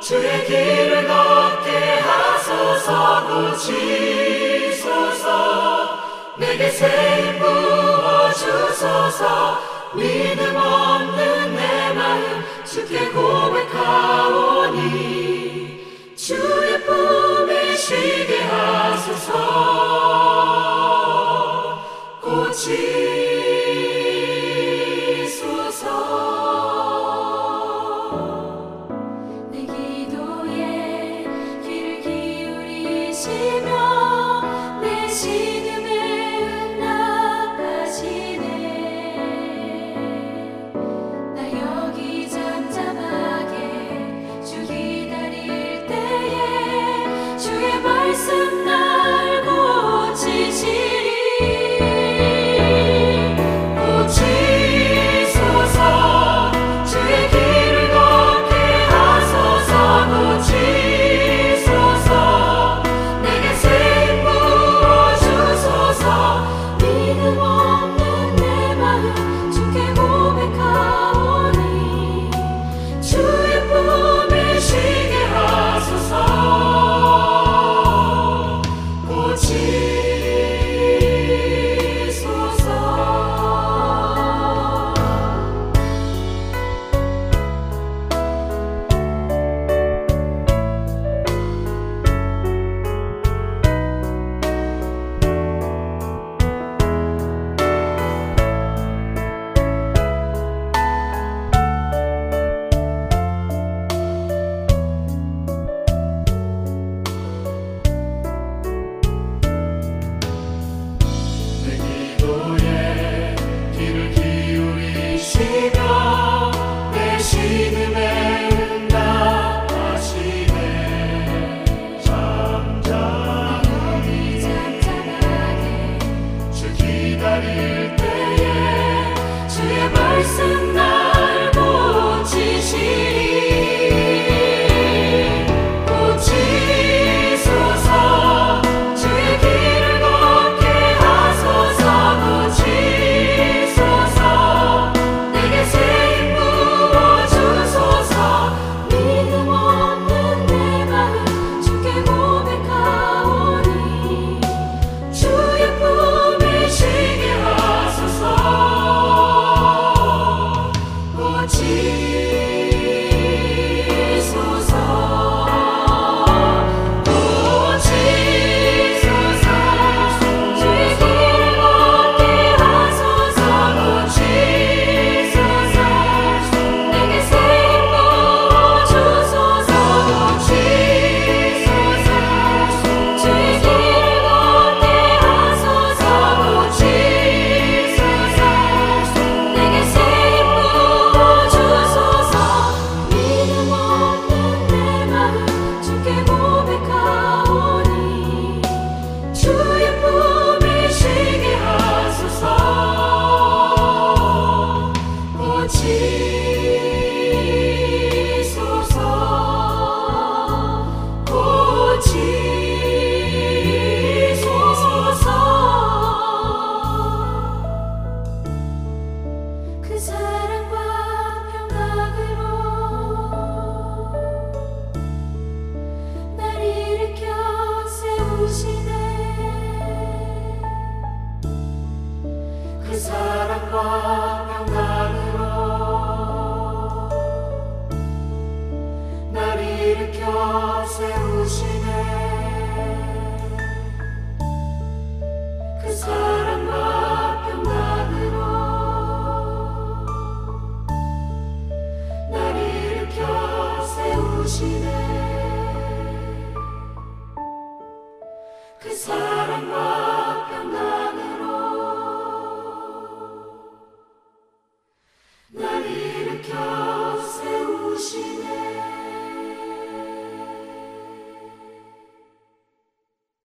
주의 0.00 0.46
길을 0.46 1.06
걷게 1.06 1.70
하소서 2.00 3.26
고치소서 3.52 5.28
내게 6.38 6.70
새 6.70 7.38
부어 7.38 7.77
주소서. 8.38 9.58
믿음 9.94 10.54
없는 10.54 11.56
내 11.56 11.92
마음 11.92 12.44
주께 12.64 13.08
고백하오니 13.10 14.76
주의 16.16 16.84
품에 16.84 17.74
쉬게 17.74 18.42
하소서. 18.42 19.32
고치 22.20 23.27
말씀 48.08 48.64
날 48.64 49.44
고치시 49.44 50.87